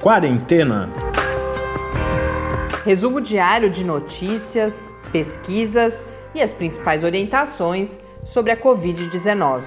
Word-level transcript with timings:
Quarentena. 0.00 0.88
Resumo 2.86 3.20
diário 3.20 3.68
de 3.68 3.84
notícias, 3.84 4.88
pesquisas 5.12 6.06
e 6.34 6.40
as 6.40 6.54
principais 6.54 7.04
orientações 7.04 8.00
sobre 8.24 8.50
a 8.50 8.56
Covid-19. 8.56 9.62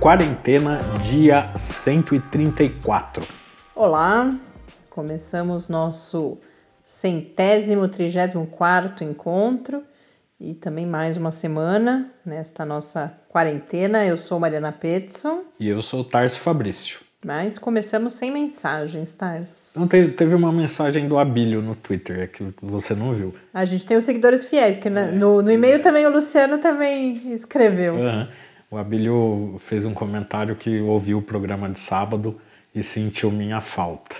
Quarentena, 0.00 0.82
dia 1.00 1.52
134. 1.54 3.24
Olá, 3.76 4.34
começamos 4.90 5.68
nosso 5.68 6.36
centésimo, 6.82 7.86
trigésimo 7.86 8.44
quarto 8.48 9.04
encontro 9.04 9.84
e 10.40 10.54
também 10.54 10.86
mais 10.86 11.16
uma 11.16 11.32
semana 11.32 12.10
nesta 12.24 12.64
nossa 12.64 13.12
quarentena. 13.28 14.06
Eu 14.06 14.16
sou 14.16 14.38
Mariana 14.38 14.70
Petson. 14.70 15.42
E 15.58 15.68
eu 15.68 15.82
sou 15.82 16.04
Tarso 16.04 16.38
Fabrício. 16.38 17.00
Mas 17.24 17.58
começamos 17.58 18.14
sem 18.14 18.30
mensagens, 18.30 19.12
Tars. 19.14 19.74
Não, 19.76 19.88
teve, 19.88 20.12
teve 20.12 20.34
uma 20.36 20.52
mensagem 20.52 21.08
do 21.08 21.18
Abílio 21.18 21.60
no 21.60 21.74
Twitter, 21.74 22.20
é 22.20 22.26
que 22.28 22.54
você 22.62 22.94
não 22.94 23.12
viu. 23.12 23.34
A 23.52 23.64
gente 23.64 23.84
tem 23.84 23.96
os 23.96 24.04
seguidores 24.04 24.44
fiéis, 24.44 24.76
porque 24.76 24.88
no, 24.88 25.42
no 25.42 25.50
e-mail 25.50 25.82
também 25.82 26.06
o 26.06 26.10
Luciano 26.10 26.58
também 26.58 27.32
escreveu. 27.34 27.96
Uhum. 27.96 28.28
O 28.70 28.76
Abílio 28.76 29.60
fez 29.64 29.84
um 29.84 29.92
comentário 29.92 30.54
que 30.54 30.78
ouviu 30.80 31.18
o 31.18 31.22
programa 31.22 31.68
de 31.68 31.80
sábado 31.80 32.40
e 32.72 32.84
sentiu 32.84 33.32
minha 33.32 33.60
falta. 33.60 34.14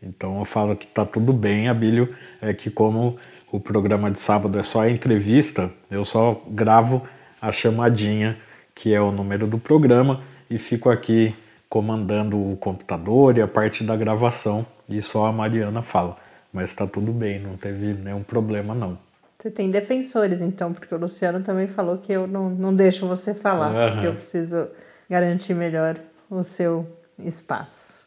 Então 0.00 0.38
eu 0.38 0.44
falo 0.44 0.76
que 0.76 0.86
tá 0.86 1.04
tudo 1.04 1.32
bem, 1.32 1.68
Abílio, 1.68 2.14
é 2.40 2.54
que 2.54 2.70
como 2.70 3.16
o 3.56 3.60
programa 3.60 4.10
de 4.10 4.20
sábado 4.20 4.58
é 4.58 4.62
só 4.62 4.82
a 4.82 4.90
entrevista, 4.90 5.70
eu 5.90 6.04
só 6.04 6.42
gravo 6.50 7.08
a 7.40 7.50
chamadinha, 7.50 8.36
que 8.74 8.92
é 8.92 9.00
o 9.00 9.10
número 9.10 9.46
do 9.46 9.58
programa, 9.58 10.22
e 10.50 10.58
fico 10.58 10.90
aqui 10.90 11.34
comandando 11.66 12.36
o 12.36 12.54
computador 12.58 13.38
e 13.38 13.40
a 13.40 13.48
parte 13.48 13.82
da 13.82 13.96
gravação, 13.96 14.66
e 14.86 15.00
só 15.00 15.24
a 15.24 15.32
Mariana 15.32 15.80
fala. 15.80 16.18
Mas 16.52 16.68
está 16.68 16.86
tudo 16.86 17.12
bem, 17.12 17.40
não 17.40 17.56
teve 17.56 17.94
nenhum 17.94 18.22
problema 18.22 18.74
não. 18.74 18.98
Você 19.38 19.50
tem 19.50 19.70
defensores 19.70 20.42
então, 20.42 20.74
porque 20.74 20.94
o 20.94 20.98
Luciano 20.98 21.40
também 21.40 21.66
falou 21.66 21.96
que 21.96 22.12
eu 22.12 22.26
não, 22.26 22.50
não 22.50 22.74
deixo 22.74 23.08
você 23.08 23.32
falar, 23.32 23.70
uhum. 23.70 23.92
porque 23.92 24.06
eu 24.06 24.14
preciso 24.14 24.68
garantir 25.08 25.54
melhor 25.54 25.96
o 26.28 26.42
seu 26.42 26.86
espaço. 27.18 28.06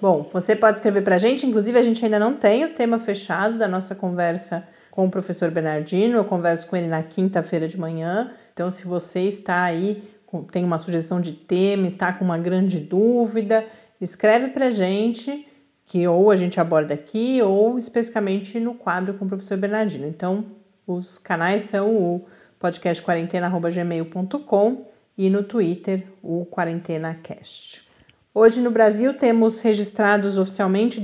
Bom, 0.00 0.26
você 0.32 0.56
pode 0.56 0.78
escrever 0.78 1.02
para 1.02 1.16
a 1.16 1.18
gente, 1.18 1.46
inclusive 1.46 1.78
a 1.78 1.82
gente 1.82 2.02
ainda 2.02 2.18
não 2.18 2.34
tem 2.34 2.64
o 2.64 2.70
tema 2.70 2.98
fechado 2.98 3.58
da 3.58 3.68
nossa 3.68 3.94
conversa 3.94 4.66
com 4.96 5.04
o 5.04 5.10
professor 5.10 5.50
Bernardino, 5.50 6.16
eu 6.16 6.24
converso 6.24 6.66
com 6.66 6.74
ele 6.74 6.86
na 6.86 7.02
quinta-feira 7.02 7.68
de 7.68 7.78
manhã, 7.78 8.32
então 8.50 8.70
se 8.70 8.86
você 8.86 9.20
está 9.20 9.62
aí 9.62 10.02
tem 10.50 10.64
uma 10.64 10.78
sugestão 10.78 11.20
de 11.20 11.32
tema, 11.32 11.86
está 11.86 12.14
com 12.14 12.24
uma 12.24 12.38
grande 12.38 12.80
dúvida, 12.80 13.62
escreve 14.00 14.48
para 14.48 14.70
gente, 14.70 15.46
que 15.84 16.08
ou 16.08 16.30
a 16.30 16.36
gente 16.36 16.58
aborda 16.58 16.94
aqui, 16.94 17.42
ou 17.42 17.78
especificamente 17.78 18.58
no 18.58 18.74
quadro 18.74 19.12
com 19.14 19.26
o 19.26 19.28
professor 19.28 19.58
Bernardino. 19.58 20.06
Então, 20.06 20.46
os 20.86 21.18
canais 21.18 21.62
são 21.62 21.94
o 21.94 22.24
podcast 22.58 23.02
quarentena.gmail.com 23.02 24.86
e 25.18 25.28
no 25.28 25.42
Twitter, 25.42 26.06
o 26.22 26.46
QuarentenaCast. 26.46 27.86
Hoje 28.34 28.60
no 28.60 28.70
Brasil 28.70 29.14
temos 29.14 29.60
registrados 29.60 30.36
oficialmente 30.36 31.00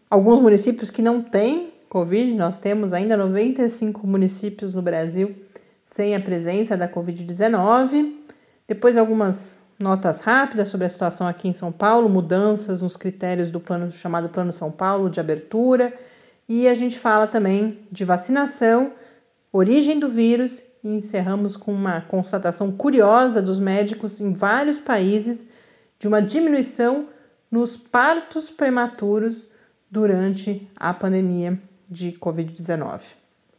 alguns 0.10 0.40
municípios 0.40 0.90
que 0.90 1.02
não 1.02 1.22
têm 1.22 1.74
Covid, 1.90 2.34
nós 2.34 2.58
temos 2.58 2.94
ainda 2.94 3.16
95 3.16 4.06
municípios 4.06 4.74
no 4.74 4.82
Brasil 4.82 5.36
sem 5.86 6.16
a 6.16 6.20
presença 6.20 6.76
da 6.76 6.88
Covid-19. 6.88 8.14
Depois, 8.68 8.98
algumas 8.98 9.62
notas 9.80 10.20
rápidas 10.22 10.68
sobre 10.68 10.86
a 10.86 10.90
situação 10.90 11.28
aqui 11.28 11.48
em 11.48 11.54
São 11.54 11.72
Paulo, 11.72 12.10
mudanças 12.10 12.82
nos 12.82 12.98
critérios 12.98 13.50
do 13.50 13.60
plano 13.60 13.90
chamado 13.92 14.28
Plano 14.28 14.52
São 14.52 14.70
Paulo 14.70 15.10
de 15.10 15.20
abertura. 15.20 15.94
E 16.50 16.68
a 16.68 16.74
gente 16.74 17.00
fala 17.00 17.26
também 17.26 17.80
de 17.90 18.04
vacinação, 18.04 18.92
origem 19.52 19.98
do 19.98 20.10
vírus 20.10 20.64
e 20.88 20.96
encerramos 20.96 21.58
com 21.58 21.74
uma 21.74 22.02
constatação 22.02 22.72
curiosa 22.72 23.42
dos 23.42 23.60
médicos 23.60 24.22
em 24.22 24.34
vários 24.34 24.80
países 24.80 25.46
de 26.00 26.08
uma 26.08 26.22
diminuição 26.22 27.08
nos 27.52 27.76
partos 27.76 28.50
prematuros 28.50 29.50
durante 29.92 30.70
a 30.76 30.94
pandemia 30.94 31.60
de 31.90 32.14
Covid-19. 32.14 33.02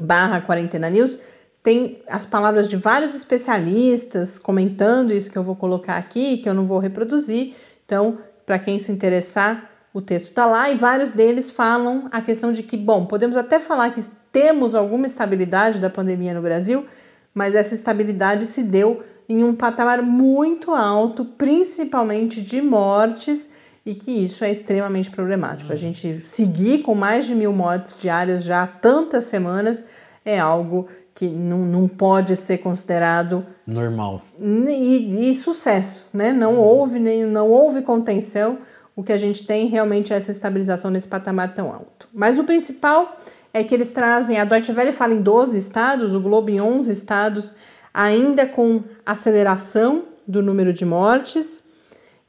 barra 0.00 0.40
quarentena 0.40 0.90
news, 0.90 1.18
tem 1.62 2.00
as 2.06 2.26
palavras 2.26 2.68
de 2.68 2.76
vários 2.76 3.14
especialistas 3.14 4.38
comentando 4.38 5.12
isso 5.12 5.30
que 5.30 5.38
eu 5.38 5.42
vou 5.42 5.56
colocar 5.56 5.96
aqui, 5.96 6.36
que 6.36 6.48
eu 6.48 6.52
não 6.52 6.66
vou 6.66 6.78
reproduzir. 6.78 7.54
Então, 7.86 8.18
para 8.44 8.58
quem 8.58 8.78
se 8.78 8.92
interessar, 8.92 9.70
o 9.94 10.02
texto 10.02 10.30
está 10.30 10.44
lá 10.44 10.68
e 10.68 10.74
vários 10.74 11.12
deles 11.12 11.52
falam 11.52 12.08
a 12.10 12.20
questão 12.20 12.52
de 12.52 12.64
que, 12.64 12.76
bom, 12.76 13.06
podemos 13.06 13.36
até 13.36 13.60
falar 13.60 13.90
que 13.90 14.02
temos 14.32 14.74
alguma 14.74 15.06
estabilidade 15.06 15.78
da 15.78 15.88
pandemia 15.88 16.34
no 16.34 16.42
Brasil, 16.42 16.84
mas 17.32 17.54
essa 17.54 17.74
estabilidade 17.74 18.44
se 18.44 18.64
deu 18.64 19.04
em 19.28 19.44
um 19.44 19.54
patamar 19.54 20.02
muito 20.02 20.72
alto, 20.72 21.24
principalmente 21.24 22.42
de 22.42 22.60
mortes, 22.60 23.50
e 23.86 23.94
que 23.94 24.10
isso 24.10 24.44
é 24.44 24.50
extremamente 24.50 25.10
problemático. 25.10 25.72
A 25.72 25.76
gente 25.76 26.20
seguir 26.20 26.82
com 26.82 26.94
mais 26.96 27.26
de 27.26 27.34
mil 27.34 27.52
mortes 27.52 27.94
diárias 28.00 28.42
já 28.42 28.64
há 28.64 28.66
tantas 28.66 29.24
semanas 29.24 29.84
é 30.24 30.40
algo 30.40 30.88
que 31.14 31.28
não, 31.28 31.58
não 31.58 31.86
pode 31.86 32.34
ser 32.34 32.58
considerado 32.58 33.46
normal 33.64 34.22
e, 34.40 35.30
e 35.30 35.34
sucesso, 35.34 36.08
né? 36.12 36.32
Não 36.32 36.58
houve 36.58 36.98
nem 36.98 37.24
não 37.24 37.50
houve 37.50 37.82
contenção. 37.82 38.58
O 38.96 39.02
que 39.02 39.12
a 39.12 39.18
gente 39.18 39.46
tem 39.46 39.66
realmente 39.66 40.12
é 40.12 40.16
essa 40.16 40.30
estabilização 40.30 40.90
nesse 40.90 41.08
patamar 41.08 41.54
tão 41.54 41.72
alto. 41.72 42.08
Mas 42.12 42.38
o 42.38 42.44
principal 42.44 43.18
é 43.52 43.64
que 43.64 43.74
eles 43.74 43.90
trazem, 43.90 44.38
a 44.38 44.44
Deutsche 44.44 44.72
Welle 44.72 44.92
fala 44.92 45.14
em 45.14 45.20
12 45.20 45.58
estados, 45.58 46.14
o 46.14 46.20
Globo 46.20 46.50
em 46.50 46.60
11 46.60 46.92
estados, 46.92 47.54
ainda 47.92 48.46
com 48.46 48.82
aceleração 49.04 50.04
do 50.26 50.42
número 50.42 50.72
de 50.72 50.84
mortes. 50.84 51.64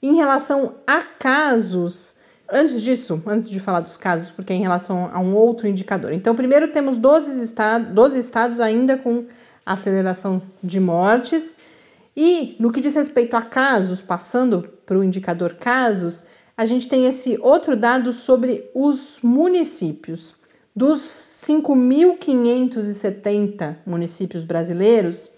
Em 0.01 0.15
relação 0.15 0.75
a 0.85 1.01
casos, 1.01 2.17
Antes 2.51 2.81
disso, 2.83 3.23
antes 3.25 3.49
de 3.49 3.59
falar 3.59 3.79
dos 3.79 3.97
casos, 3.97 4.31
porque 4.31 4.53
é 4.53 4.55
em 4.55 4.61
relação 4.61 5.09
a 5.11 5.19
um 5.19 5.33
outro 5.33 5.67
indicador. 5.67 6.13
Então, 6.13 6.35
primeiro 6.35 6.67
temos 6.67 6.97
12, 6.97 7.43
estado, 7.43 7.91
12 7.91 8.19
estados 8.19 8.59
ainda 8.59 8.97
com 8.97 9.25
aceleração 9.65 10.41
de 10.61 10.79
mortes. 10.79 11.55
E 12.15 12.55
no 12.59 12.71
que 12.71 12.79
diz 12.79 12.93
respeito 12.93 13.35
a 13.35 13.41
casos, 13.41 14.01
passando 14.03 14.61
para 14.85 14.97
o 14.97 15.03
indicador 15.03 15.55
casos, 15.55 16.25
a 16.57 16.65
gente 16.65 16.87
tem 16.87 17.05
esse 17.05 17.37
outro 17.41 17.75
dado 17.75 18.11
sobre 18.11 18.67
os 18.73 19.19
municípios. 19.21 20.33
Dos 20.75 21.01
5.570 21.01 23.75
municípios 23.85 24.43
brasileiros, 24.43 25.29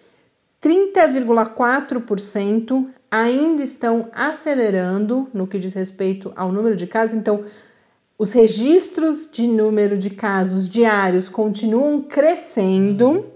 30,4% 0.61 2.87
ainda 3.09 3.63
estão 3.63 4.09
acelerando 4.11 5.29
no 5.33 5.47
que 5.47 5.57
diz 5.59 5.73
respeito 5.73 6.33
ao 6.35 6.51
número 6.51 6.75
de 6.75 6.85
casos. 6.87 7.15
Então, 7.15 7.41
os 8.17 8.33
registros 8.33 9.29
de 9.31 9.47
número 9.47 9.97
de 9.97 10.09
casos 10.09 10.67
diários 10.67 11.29
continuam 11.29 12.01
crescendo. 12.01 13.27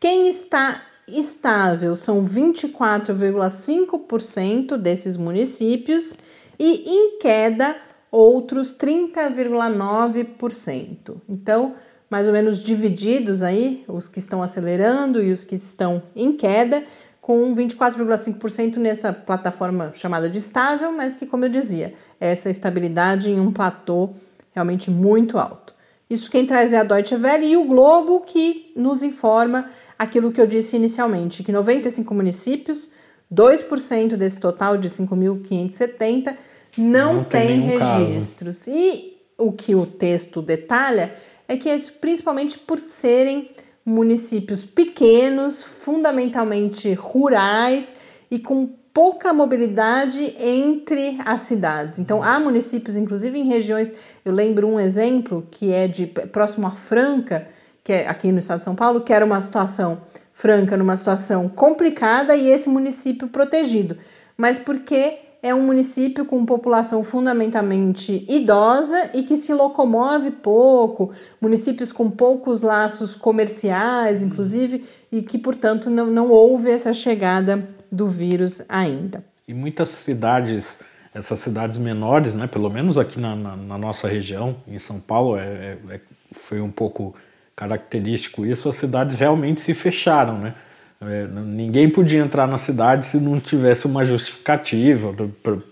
Quem 0.00 0.28
está 0.28 0.82
estável 1.06 1.94
são 1.94 2.24
24,5% 2.24 4.76
desses 4.76 5.16
municípios 5.16 6.18
e 6.58 6.84
em 6.86 7.18
queda 7.18 7.76
outros 8.10 8.76
30,9%. 8.76 11.16
Então, 11.28 11.74
mais 12.10 12.26
ou 12.26 12.34
menos 12.34 12.58
divididos 12.58 13.42
aí, 13.42 13.84
os 13.88 14.08
que 14.08 14.18
estão 14.18 14.42
acelerando 14.42 15.22
e 15.22 15.32
os 15.32 15.44
que 15.44 15.54
estão 15.54 16.02
em 16.14 16.36
queda 16.36 16.84
com 17.22 17.54
24,5% 17.54 18.76
nessa 18.76 19.12
plataforma 19.12 19.92
chamada 19.94 20.28
de 20.28 20.38
estável, 20.38 20.92
mas 20.92 21.14
que, 21.14 21.24
como 21.24 21.44
eu 21.44 21.48
dizia, 21.48 21.94
é 22.20 22.32
essa 22.32 22.50
estabilidade 22.50 23.30
em 23.30 23.40
um 23.40 23.52
platô 23.52 24.10
realmente 24.52 24.90
muito 24.90 25.38
alto. 25.38 25.72
Isso 26.10 26.30
quem 26.30 26.44
traz 26.44 26.74
é 26.74 26.78
a 26.78 26.84
Deutsche 26.84 27.14
Welle 27.14 27.46
e 27.46 27.56
o 27.56 27.64
Globo, 27.64 28.20
que 28.20 28.70
nos 28.76 29.02
informa 29.02 29.70
aquilo 29.98 30.30
que 30.30 30.40
eu 30.40 30.46
disse 30.46 30.76
inicialmente, 30.76 31.42
que 31.42 31.50
95 31.50 32.12
municípios, 32.12 32.90
2% 33.32 34.16
desse 34.16 34.38
total 34.38 34.76
de 34.76 34.88
5.570, 34.88 36.36
não, 36.76 37.14
não 37.14 37.24
tem, 37.24 37.48
tem 37.48 37.78
registros. 37.78 38.64
Caso. 38.64 38.70
E 38.76 39.16
o 39.38 39.52
que 39.52 39.74
o 39.74 39.86
texto 39.86 40.42
detalha 40.42 41.12
é 41.48 41.56
que 41.56 41.68
é 41.68 41.76
principalmente 42.00 42.58
por 42.58 42.78
serem 42.78 43.50
municípios 43.84 44.64
pequenos, 44.64 45.62
fundamentalmente 45.64 46.92
rurais 46.94 47.94
e 48.30 48.38
com 48.38 48.66
pouca 48.94 49.32
mobilidade 49.32 50.34
entre 50.38 51.18
as 51.24 51.42
cidades. 51.42 51.98
Então 51.98 52.22
há 52.22 52.38
municípios, 52.38 52.96
inclusive 52.96 53.38
em 53.38 53.44
regiões, 53.44 53.94
eu 54.24 54.32
lembro 54.32 54.68
um 54.68 54.78
exemplo 54.78 55.46
que 55.50 55.72
é 55.72 55.88
de 55.88 56.06
próximo 56.06 56.66
a 56.66 56.70
Franca, 56.70 57.48
que 57.82 57.92
é 57.92 58.08
aqui 58.08 58.30
no 58.30 58.38
estado 58.38 58.58
de 58.58 58.64
São 58.64 58.74
Paulo, 58.74 59.00
que 59.00 59.12
era 59.12 59.24
uma 59.24 59.40
situação 59.40 60.02
Franca 60.32 60.76
numa 60.76 60.96
situação 60.96 61.48
complicada 61.48 62.34
e 62.34 62.48
esse 62.48 62.68
município 62.68 63.28
protegido. 63.28 63.96
Mas 64.36 64.58
porque 64.58 65.18
é 65.42 65.52
um 65.52 65.66
município 65.66 66.24
com 66.24 66.46
população 66.46 67.02
fundamentalmente 67.02 68.24
idosa 68.28 69.10
e 69.12 69.24
que 69.24 69.36
se 69.36 69.52
locomove 69.52 70.30
pouco, 70.30 71.12
municípios 71.40 71.90
com 71.90 72.08
poucos 72.08 72.62
laços 72.62 73.16
comerciais, 73.16 74.22
inclusive, 74.22 74.84
e 75.10 75.20
que, 75.20 75.36
portanto, 75.36 75.90
não, 75.90 76.06
não 76.06 76.30
houve 76.30 76.70
essa 76.70 76.92
chegada 76.92 77.66
do 77.90 78.06
vírus 78.06 78.62
ainda. 78.68 79.24
E 79.48 79.52
muitas 79.52 79.88
cidades, 79.88 80.78
essas 81.12 81.40
cidades 81.40 81.76
menores, 81.76 82.36
né, 82.36 82.46
pelo 82.46 82.70
menos 82.70 82.96
aqui 82.96 83.18
na, 83.18 83.34
na, 83.34 83.56
na 83.56 83.76
nossa 83.76 84.06
região, 84.06 84.56
em 84.68 84.78
São 84.78 85.00
Paulo, 85.00 85.36
é, 85.36 85.42
é, 85.42 85.78
é 85.90 86.00
foi 86.30 86.60
um 86.60 86.70
pouco 86.70 87.14
característico 87.54 88.46
isso, 88.46 88.68
as 88.68 88.76
cidades 88.76 89.20
realmente 89.20 89.60
se 89.60 89.74
fecharam, 89.74 90.38
né? 90.38 90.54
É, 91.00 91.26
ninguém 91.26 91.90
podia 91.90 92.20
entrar 92.20 92.46
na 92.46 92.56
cidade 92.56 93.04
se 93.06 93.18
não 93.18 93.40
tivesse 93.40 93.86
uma 93.86 94.04
justificativa 94.04 95.12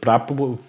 para 0.01 0.19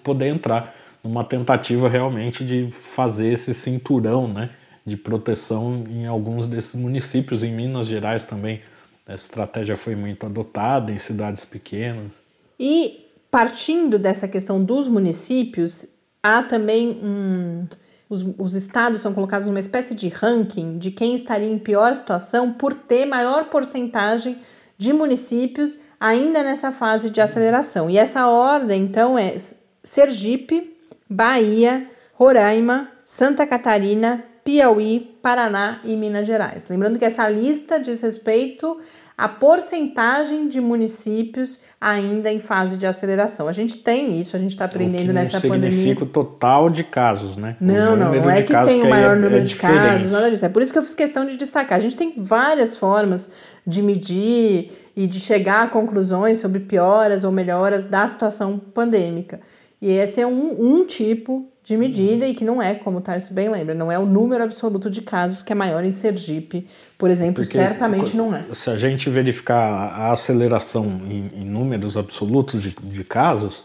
poder 0.04 0.28
entrar, 0.28 0.76
numa 1.04 1.24
tentativa 1.24 1.90
realmente 1.90 2.46
de 2.46 2.70
fazer 2.72 3.34
esse 3.34 3.56
cinturão 3.56 4.28
né, 4.28 4.52
de 4.86 4.96
proteção 4.96 5.84
em 5.90 6.06
alguns 6.06 6.46
desses 6.46 6.76
municípios. 6.76 7.42
Em 7.42 7.52
Minas 7.52 7.88
Gerais 7.88 8.28
também 8.28 8.62
a 9.08 9.16
estratégia 9.16 9.76
foi 9.76 9.96
muito 9.96 10.28
adotada 10.28 10.92
em 10.92 11.00
cidades 11.00 11.44
pequenas. 11.44 12.12
E 12.60 13.08
partindo 13.32 13.98
dessa 13.98 14.28
questão 14.28 14.64
dos 14.64 14.88
municípios, 14.88 15.88
há 16.22 16.44
também 16.44 17.00
um. 17.02 17.66
Os, 18.12 18.26
os 18.38 18.56
estados 18.56 19.00
são 19.00 19.14
colocados 19.14 19.48
numa 19.48 19.62
espécie 19.62 19.96
de 19.96 20.10
ranking 20.10 20.78
de 20.78 20.92
quem 20.92 21.16
estaria 21.16 21.50
em 21.50 21.58
pior 21.58 21.96
situação 21.96 22.52
por 22.52 22.74
ter 22.74 23.06
maior 23.06 23.46
porcentagem 23.46 24.38
de 24.78 24.92
municípios 24.92 25.80
ainda 25.98 26.44
nessa 26.44 26.74
fase 26.74 27.10
de 27.10 27.22
aceleração. 27.22 27.90
E 27.90 27.98
essa 27.98 28.28
ordem, 28.28 28.84
então, 28.84 29.18
é 29.18 29.38
Sergipe, 29.82 30.76
Bahia, 31.10 31.88
Roraima, 32.16 32.92
Santa 33.06 33.48
Catarina, 33.48 34.22
Piauí, 34.44 35.16
Paraná 35.22 35.80
e 35.84 35.96
Minas 35.96 36.26
Gerais. 36.26 36.68
Lembrando 36.68 36.98
que 36.98 37.06
essa 37.06 37.30
lista 37.30 37.80
diz 37.80 38.02
respeito 38.02 38.80
à 39.16 39.30
porcentagem 39.30 40.48
de 40.48 40.60
municípios 40.60 41.60
ainda 41.80 42.32
em 42.32 42.40
fase 42.40 42.76
de 42.76 42.88
aceleração. 42.88 43.48
A 43.48 43.52
gente 43.52 43.78
tem 43.78 44.20
isso, 44.20 44.36
a 44.36 44.40
gente 44.40 44.52
está 44.52 44.66
aprendendo 44.66 45.14
nessa 45.14 45.40
pandemia. 45.40 45.60
Não 45.60 45.70
significa 45.70 46.04
o 46.06 46.08
total 46.08 46.72
de 46.72 46.84
casos, 46.84 47.38
né? 47.38 47.56
Não, 47.62 47.96
não, 47.96 48.16
não 48.16 48.30
é 48.30 48.42
que 48.42 48.52
tem 48.66 48.82
o 48.82 48.90
maior 48.90 49.16
é, 49.16 49.20
número 49.20 49.44
é 49.44 49.46
de 49.46 49.56
casos, 49.56 50.10
nada 50.10 50.32
disso. 50.32 50.44
É 50.44 50.50
por 50.50 50.64
isso 50.64 50.74
que 50.74 50.80
eu 50.80 50.84
fiz 50.84 50.96
questão 50.96 51.28
de 51.28 51.38
destacar. 51.38 51.78
A 51.78 51.82
gente 51.82 51.96
tem 51.96 52.16
várias 52.18 52.76
formas 52.76 53.32
de 53.66 53.84
medir 53.84 54.72
e 54.96 55.06
de 55.06 55.20
chegar 55.20 55.64
a 55.64 55.68
conclusões 55.68 56.40
sobre 56.40 56.60
pioras 56.60 57.24
ou 57.24 57.32
melhoras 57.32 57.86
da 57.86 58.08
situação 58.08 58.58
pandêmica. 58.58 59.40
E 59.80 59.90
esse 59.92 60.20
é 60.20 60.26
um, 60.26 60.80
um 60.80 60.86
tipo 60.86 61.51
de 61.64 61.78
medida 61.78 62.28
e 62.28 62.34
que 62.34 62.44
não 62.44 62.62
é, 62.62 62.74
como 62.74 62.98
o 62.98 63.02
Tarso 63.02 63.34
bem 63.34 63.50
lembra, 63.50 63.76
não 63.76 63.92
é 63.92 64.00
o 64.00 64.06
número 64.06 64.44
absoluto 64.44 64.90
de 64.90 65.02
casos 65.02 65.44
que 65.44 65.52
é 65.52 65.56
maior 65.56 65.84
em 65.84 65.92
Sergipe, 65.92 66.66
por 66.98 67.10
exemplo, 67.10 67.44
Porque, 67.44 67.58
certamente 67.58 68.18
não 68.18 68.36
é. 68.36 68.44
Se 68.54 68.70
a 68.70 68.78
gente 68.78 69.10
verificar 69.10 69.60
a 69.60 70.12
aceleração 70.12 71.02
em, 71.08 71.42
em 71.42 71.46
números 71.46 71.96
absolutos 71.96 72.62
de, 72.62 72.76
de 72.76 73.04
casos, 73.04 73.64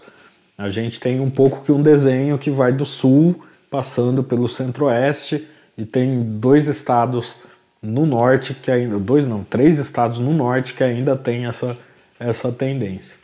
a 0.59 0.69
gente 0.69 1.00
tem 1.00 1.21
um 1.21 1.31
pouco 1.31 1.62
que 1.62 1.73
um 1.73 1.83
desenho 1.83 2.38
que 2.38 2.50
vai 2.50 2.73
do 2.73 2.85
sul, 2.85 3.43
passando 3.71 4.23
pelo 4.23 4.49
centro-oeste, 4.49 5.47
e 5.76 5.85
tem 5.85 6.23
dois 6.23 6.69
estados 6.69 7.37
no 7.83 8.07
norte 8.07 8.55
que 8.55 8.71
ainda 8.71 8.99
dois 8.99 9.26
não 9.26 9.45
três 9.45 9.79
estados 9.79 10.19
no 10.19 10.33
norte 10.33 10.75
que 10.75 10.83
ainda 10.83 11.15
tem 11.15 11.47
essa 11.47 11.76
essa 12.19 12.50
tendência 12.50 13.17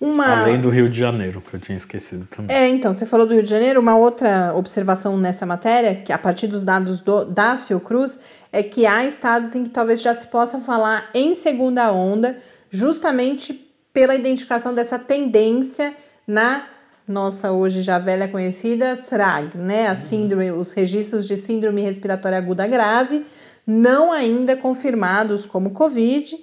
uma... 0.00 0.42
além 0.42 0.60
do 0.60 0.68
Rio 0.68 0.88
de 0.88 0.98
Janeiro 0.98 1.40
que 1.40 1.54
eu 1.54 1.60
tinha 1.60 1.76
esquecido 1.76 2.26
também. 2.26 2.56
É 2.56 2.68
então 2.68 2.92
você 2.92 3.04
falou 3.04 3.26
do 3.26 3.34
Rio 3.34 3.42
de 3.42 3.50
Janeiro. 3.50 3.80
Uma 3.80 3.96
outra 3.96 4.54
observação 4.54 5.16
nessa 5.16 5.44
matéria 5.44 5.96
que 5.96 6.12
a 6.12 6.18
partir 6.18 6.46
dos 6.46 6.62
dados 6.62 7.00
do, 7.00 7.24
da 7.24 7.58
Fiocruz 7.58 8.20
é 8.52 8.62
que 8.62 8.86
há 8.86 9.04
estados 9.04 9.56
em 9.56 9.64
que 9.64 9.70
talvez 9.70 10.00
já 10.00 10.14
se 10.14 10.28
possa 10.28 10.60
falar 10.60 11.10
em 11.12 11.34
segunda 11.34 11.92
onda 11.92 12.36
justamente 12.70 13.68
pela 13.92 14.14
identificação 14.14 14.74
dessa 14.74 14.98
tendência 14.98 15.94
na 16.26 16.64
nossa 17.08 17.50
hoje 17.50 17.80
já 17.80 17.98
velha 17.98 18.28
conhecida 18.28 18.94
SRAG, 18.94 19.56
né? 19.56 19.88
A 19.88 19.94
síndrome, 19.94 20.52
os 20.52 20.72
registros 20.74 21.26
de 21.26 21.36
síndrome 21.36 21.80
respiratória 21.80 22.36
aguda 22.36 22.66
grave, 22.66 23.24
não 23.66 24.12
ainda 24.12 24.54
confirmados 24.54 25.46
como 25.46 25.70
Covid, 25.70 26.36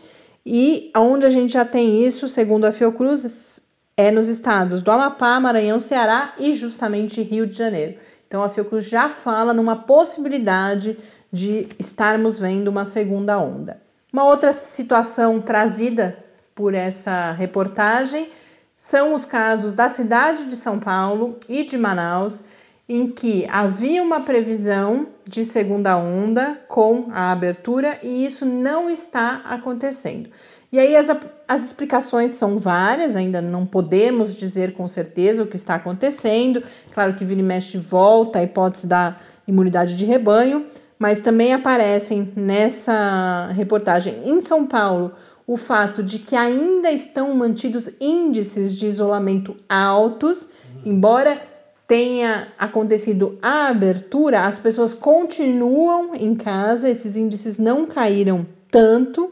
e 0.45 0.91
onde 0.95 1.25
a 1.25 1.29
gente 1.29 1.53
já 1.53 1.65
tem 1.65 2.05
isso, 2.05 2.27
segundo 2.27 2.65
a 2.65 2.71
Fiocruz, 2.71 3.63
é 3.97 4.11
nos 4.11 4.27
estados 4.27 4.81
do 4.81 4.91
Amapá, 4.91 5.39
Maranhão, 5.39 5.79
Ceará 5.79 6.35
e 6.37 6.53
justamente 6.53 7.21
Rio 7.21 7.47
de 7.47 7.55
Janeiro. 7.55 7.95
Então 8.27 8.43
a 8.43 8.49
Fiocruz 8.49 8.85
já 8.85 9.09
fala 9.09 9.53
numa 9.53 9.75
possibilidade 9.75 10.97
de 11.31 11.67
estarmos 11.79 12.37
vendo 12.37 12.67
uma 12.67 12.85
segunda 12.85 13.39
onda. 13.39 13.81
Uma 14.11 14.25
outra 14.25 14.51
situação 14.53 15.41
trazida 15.41 16.17
por 16.53 16.73
essa 16.73 17.31
reportagem 17.31 18.29
são 18.75 19.15
os 19.15 19.25
casos 19.25 19.73
da 19.73 19.89
cidade 19.89 20.45
de 20.45 20.55
São 20.55 20.79
Paulo 20.79 21.39
e 21.47 21.63
de 21.63 21.77
Manaus, 21.77 22.43
em 22.87 23.09
que 23.09 23.47
havia 23.49 24.01
uma 24.03 24.21
previsão 24.21 25.07
de 25.27 25.43
segunda 25.43 25.97
onda 25.97 26.59
com 26.67 27.07
a 27.11 27.31
abertura 27.31 27.99
e 28.03 28.25
isso 28.25 28.45
não 28.45 28.89
está 28.89 29.41
acontecendo. 29.45 30.29
E 30.71 30.77
aí 30.79 30.95
as, 30.95 31.09
as 31.47 31.65
explicações 31.65 32.31
são 32.31 32.59
várias, 32.59 33.15
ainda 33.15 33.41
não 33.41 33.65
podemos 33.65 34.35
dizer 34.35 34.73
com 34.73 34.87
certeza 34.87 35.41
o 35.41 35.47
que 35.47 35.55
está 35.55 35.75
acontecendo. 35.75 36.61
Claro 36.93 37.15
que 37.15 37.25
vira 37.25 37.39
e 37.39 37.43
mexe 37.43 37.77
volta 37.77 38.39
a 38.39 38.43
hipótese 38.43 38.85
da 38.85 39.15
imunidade 39.47 39.95
de 39.95 40.05
rebanho, 40.05 40.65
mas 40.99 41.21
também 41.21 41.53
aparecem 41.53 42.31
nessa 42.35 43.49
reportagem 43.53 44.21
em 44.25 44.39
São 44.39 44.65
Paulo 44.65 45.13
o 45.47 45.57
fato 45.57 46.03
de 46.03 46.19
que 46.19 46.35
ainda 46.35 46.91
estão 46.91 47.35
mantidos 47.35 47.91
índices 48.01 48.75
de 48.75 48.87
isolamento 48.87 49.55
altos, 49.69 50.49
embora 50.83 51.39
tenha 51.87 52.47
acontecido 52.57 53.37
a 53.41 53.67
abertura, 53.67 54.41
as 54.41 54.57
pessoas 54.57 54.93
continuam 54.93 56.15
em 56.15 56.35
casa, 56.35 56.89
esses 56.89 57.15
índices 57.15 57.59
não 57.59 57.85
caíram 57.85 58.45
tanto. 58.71 59.31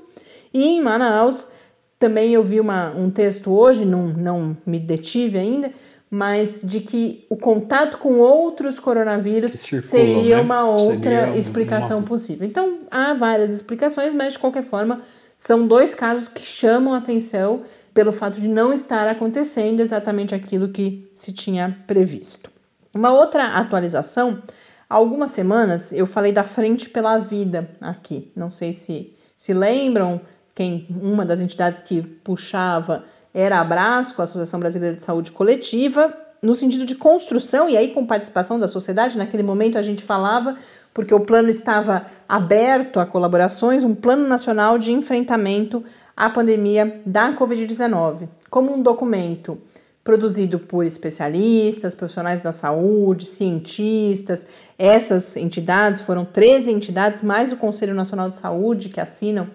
E 0.53 0.63
em 0.63 0.81
Manaus, 0.81 1.49
também 1.97 2.33
eu 2.33 2.43
vi 2.43 2.59
uma, 2.59 2.91
um 2.95 3.09
texto 3.09 3.51
hoje, 3.51 3.85
não, 3.85 4.07
não 4.07 4.57
me 4.65 4.79
detive 4.79 5.37
ainda, 5.37 5.71
mas 6.09 6.61
de 6.63 6.79
que 6.79 7.25
o 7.27 7.35
contato 7.35 7.97
com 7.97 8.19
outros 8.19 8.79
coronavírus 8.79 9.53
seria 9.83 10.35
né? 10.35 10.41
uma 10.41 10.69
outra 10.69 11.25
seria 11.25 11.37
explicação 11.37 11.97
uma... 11.99 12.07
possível. 12.07 12.47
Então, 12.47 12.81
há 12.91 13.15
várias 13.15 13.51
explicações, 13.51 14.13
mas 14.13 14.33
de 14.33 14.39
qualquer 14.39 14.63
forma, 14.63 15.01
são 15.35 15.65
dois 15.65 15.95
casos 15.95 16.27
que 16.27 16.43
chamam 16.43 16.93
a 16.93 16.97
atenção 16.97 17.63
pelo 17.93 18.11
fato 18.11 18.39
de 18.39 18.47
não 18.47 18.73
estar 18.73 19.07
acontecendo 19.07 19.79
exatamente 19.79 20.33
aquilo 20.33 20.69
que 20.69 21.09
se 21.13 21.31
tinha 21.31 21.77
previsto. 21.85 22.49
Uma 22.93 23.11
outra 23.11 23.57
atualização, 23.57 24.41
há 24.89 24.95
algumas 24.95 25.31
semanas 25.31 25.91
eu 25.91 26.05
falei 26.05 26.31
da 26.31 26.43
Frente 26.43 26.89
pela 26.89 27.17
Vida 27.19 27.69
aqui. 27.81 28.31
Não 28.35 28.51
sei 28.51 28.73
se 28.73 29.13
se 29.35 29.53
lembram, 29.53 30.21
quem 30.55 30.87
uma 30.89 31.25
das 31.25 31.41
entidades 31.41 31.81
que 31.81 32.01
puxava 32.01 33.03
era 33.33 33.57
a 33.57 33.61
Abrasco, 33.61 34.21
a 34.21 34.25
Associação 34.25 34.59
Brasileira 34.59 34.95
de 34.95 35.03
Saúde 35.03 35.31
Coletiva, 35.31 36.15
no 36.41 36.53
sentido 36.55 36.85
de 36.85 36.95
construção 36.95 37.69
e 37.69 37.75
aí 37.75 37.89
com 37.93 38.05
participação 38.05 38.59
da 38.59 38.67
sociedade. 38.67 39.17
Naquele 39.17 39.43
momento 39.43 39.77
a 39.77 39.81
gente 39.81 40.03
falava, 40.03 40.55
porque 40.93 41.13
o 41.13 41.21
plano 41.21 41.49
estava 41.49 42.05
aberto 42.27 42.99
a 42.99 43.05
colaborações, 43.05 43.83
um 43.83 43.95
plano 43.95 44.27
nacional 44.27 44.77
de 44.77 44.91
enfrentamento 44.91 45.83
à 46.15 46.29
pandemia 46.29 47.01
da 47.05 47.33
Covid-19, 47.33 48.27
como 48.49 48.73
um 48.73 48.81
documento 48.81 49.57
produzido 50.03 50.59
por 50.59 50.85
especialistas, 50.85 51.95
profissionais 51.95 52.41
da 52.41 52.51
saúde, 52.51 53.25
cientistas. 53.25 54.45
Essas 54.77 55.37
entidades 55.37 56.01
foram 56.01 56.25
13 56.25 56.71
entidades, 56.71 57.21
mais 57.21 57.51
o 57.51 57.57
Conselho 57.57 57.95
Nacional 57.95 58.29
de 58.29 58.35
Saúde, 58.35 58.89
que 58.89 58.99
assinam 58.99 59.47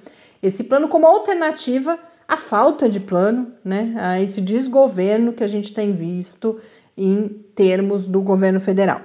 esse 0.43 0.65
plano 0.65 0.89
como 0.89 1.07
alternativa 1.07 1.99
à 2.27 2.37
falta 2.37 2.89
de 2.89 3.01
plano, 3.01 3.53
né, 3.65 3.95
a 3.99 4.21
esse 4.21 4.41
desgoverno 4.41 5.33
que 5.33 5.45
a 5.45 5.49
gente 5.49 5.73
tem 5.73 5.93
visto 5.93 6.59
em 6.97 7.29
termos 7.55 8.07
do 8.07 8.21
governo 8.21 8.61
federal. 8.61 9.01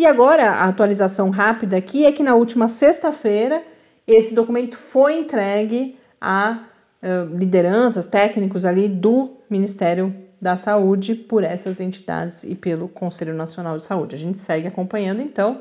E 0.00 0.06
agora 0.06 0.52
a 0.52 0.64
atualização 0.64 1.28
rápida 1.28 1.76
aqui 1.76 2.06
é 2.06 2.12
que 2.12 2.22
na 2.22 2.34
última 2.34 2.68
sexta-feira 2.68 3.62
esse 4.06 4.34
documento 4.34 4.78
foi 4.78 5.18
entregue 5.18 5.98
a 6.18 6.64
uh, 7.02 7.36
lideranças 7.36 8.06
técnicos 8.06 8.64
ali 8.64 8.88
do 8.88 9.36
Ministério 9.50 10.16
da 10.40 10.56
Saúde 10.56 11.14
por 11.14 11.44
essas 11.44 11.80
entidades 11.80 12.44
e 12.44 12.54
pelo 12.54 12.88
Conselho 12.88 13.34
Nacional 13.34 13.76
de 13.76 13.84
Saúde. 13.84 14.14
A 14.14 14.18
gente 14.18 14.38
segue 14.38 14.66
acompanhando, 14.66 15.20
então 15.20 15.60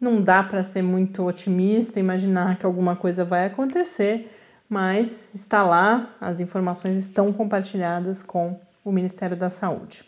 não 0.00 0.22
dá 0.22 0.42
para 0.42 0.62
ser 0.62 0.80
muito 0.80 1.22
otimista, 1.22 2.00
imaginar 2.00 2.56
que 2.58 2.64
alguma 2.64 2.96
coisa 2.96 3.26
vai 3.26 3.44
acontecer, 3.44 4.26
mas 4.70 5.28
está 5.34 5.62
lá, 5.62 6.16
as 6.18 6.40
informações 6.40 6.96
estão 6.96 7.30
compartilhadas 7.30 8.22
com 8.22 8.58
o 8.82 8.90
Ministério 8.90 9.36
da 9.36 9.50
Saúde. 9.50 10.02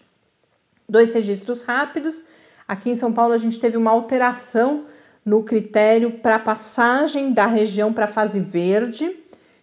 Dois 0.89 1.13
registros 1.13 1.61
rápidos. 1.65 2.25
Aqui 2.69 2.91
em 2.91 2.97
São 2.97 3.13
Paulo, 3.13 3.33
a 3.33 3.39
gente 3.39 3.59
teve 3.59 3.77
uma 3.77 3.91
alteração 3.91 4.85
no 5.25 5.43
critério 5.43 6.13
para 6.13 6.39
passagem 6.39 7.33
da 7.33 7.47
região 7.47 7.93
para 7.93 8.05
a 8.05 8.09
fase 8.09 8.41
verde, 8.41 9.13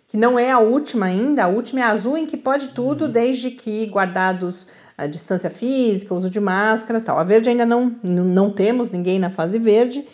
que 0.08 0.18
não 0.18 0.38
é 0.38 0.52
a 0.52 0.60
última 0.60 1.08
ainda, 1.08 1.46
a 1.46 1.48
última 1.48 1.82
é 1.82 1.84
a 1.84 1.92
azul, 1.92 2.18
em 2.18 2.26
que 2.26 2.38
pode 2.38 2.70
tudo, 2.70 3.08
desde 3.08 3.52
que 3.52 3.86
guardados 3.88 4.68
a 4.98 5.08
distância 5.08 5.50
física, 5.50 6.14
uso 6.14 6.30
de 6.30 6.40
máscaras 6.40 7.04
tal. 7.04 7.18
A 7.18 7.24
verde 7.24 7.50
ainda 7.50 7.66
não, 7.66 7.96
não 8.04 8.52
temos 8.52 8.92
ninguém 8.92 9.20
na 9.20 9.30
fase 9.30 9.58
verde. 9.58 10.08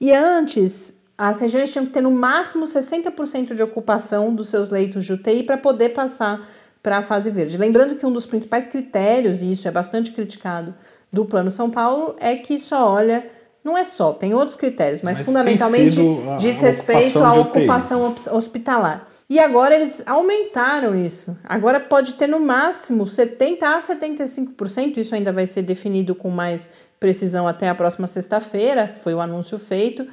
E 0.00 0.12
antes, 0.12 0.92
as 1.16 1.40
regiões 1.40 1.72
tinham 1.72 1.86
que 1.86 1.92
ter 1.92 2.02
no 2.02 2.10
máximo 2.10 2.66
60% 2.66 3.54
de 3.54 3.62
ocupação 3.62 4.34
dos 4.34 4.50
seus 4.50 4.68
leitos 4.68 5.04
de 5.04 5.14
UTI 5.14 5.42
para 5.42 5.56
poder 5.56 5.90
passar 5.90 6.46
para 6.82 6.98
a 6.98 7.02
fase 7.02 7.30
verde. 7.30 7.56
Lembrando 7.56 7.96
que 7.96 8.04
um 8.06 8.12
dos 8.12 8.26
principais 8.26 8.66
critérios, 8.66 9.40
e 9.42 9.50
isso 9.50 9.66
é 9.66 9.70
bastante 9.70 10.12
criticado, 10.12 10.74
do 11.16 11.24
Plano 11.24 11.50
São 11.50 11.70
Paulo 11.70 12.14
é 12.20 12.36
que 12.36 12.58
só 12.58 12.92
olha, 12.92 13.26
não 13.64 13.76
é 13.76 13.84
só, 13.84 14.12
tem 14.12 14.34
outros 14.34 14.54
critérios, 14.54 15.00
mas, 15.02 15.16
mas 15.16 15.26
fundamentalmente 15.26 15.98
diz 16.38 16.60
respeito 16.60 17.18
à 17.18 17.32
ocupação 17.32 18.14
hospitalar. 18.30 19.08
E 19.28 19.40
agora 19.40 19.74
eles 19.74 20.04
aumentaram 20.06 20.94
isso. 20.94 21.36
Agora 21.42 21.80
pode 21.80 22.14
ter 22.14 22.28
no 22.28 22.38
máximo 22.38 23.06
70% 23.06 23.62
a 23.62 23.80
75%. 23.80 24.98
Isso 24.98 25.16
ainda 25.16 25.32
vai 25.32 25.48
ser 25.48 25.62
definido 25.62 26.14
com 26.14 26.30
mais 26.30 26.70
precisão 27.00 27.48
até 27.48 27.68
a 27.68 27.74
próxima 27.74 28.06
sexta-feira. 28.06 28.94
Foi 29.00 29.14
o 29.14 29.20
anúncio 29.20 29.58
feito. 29.58 30.06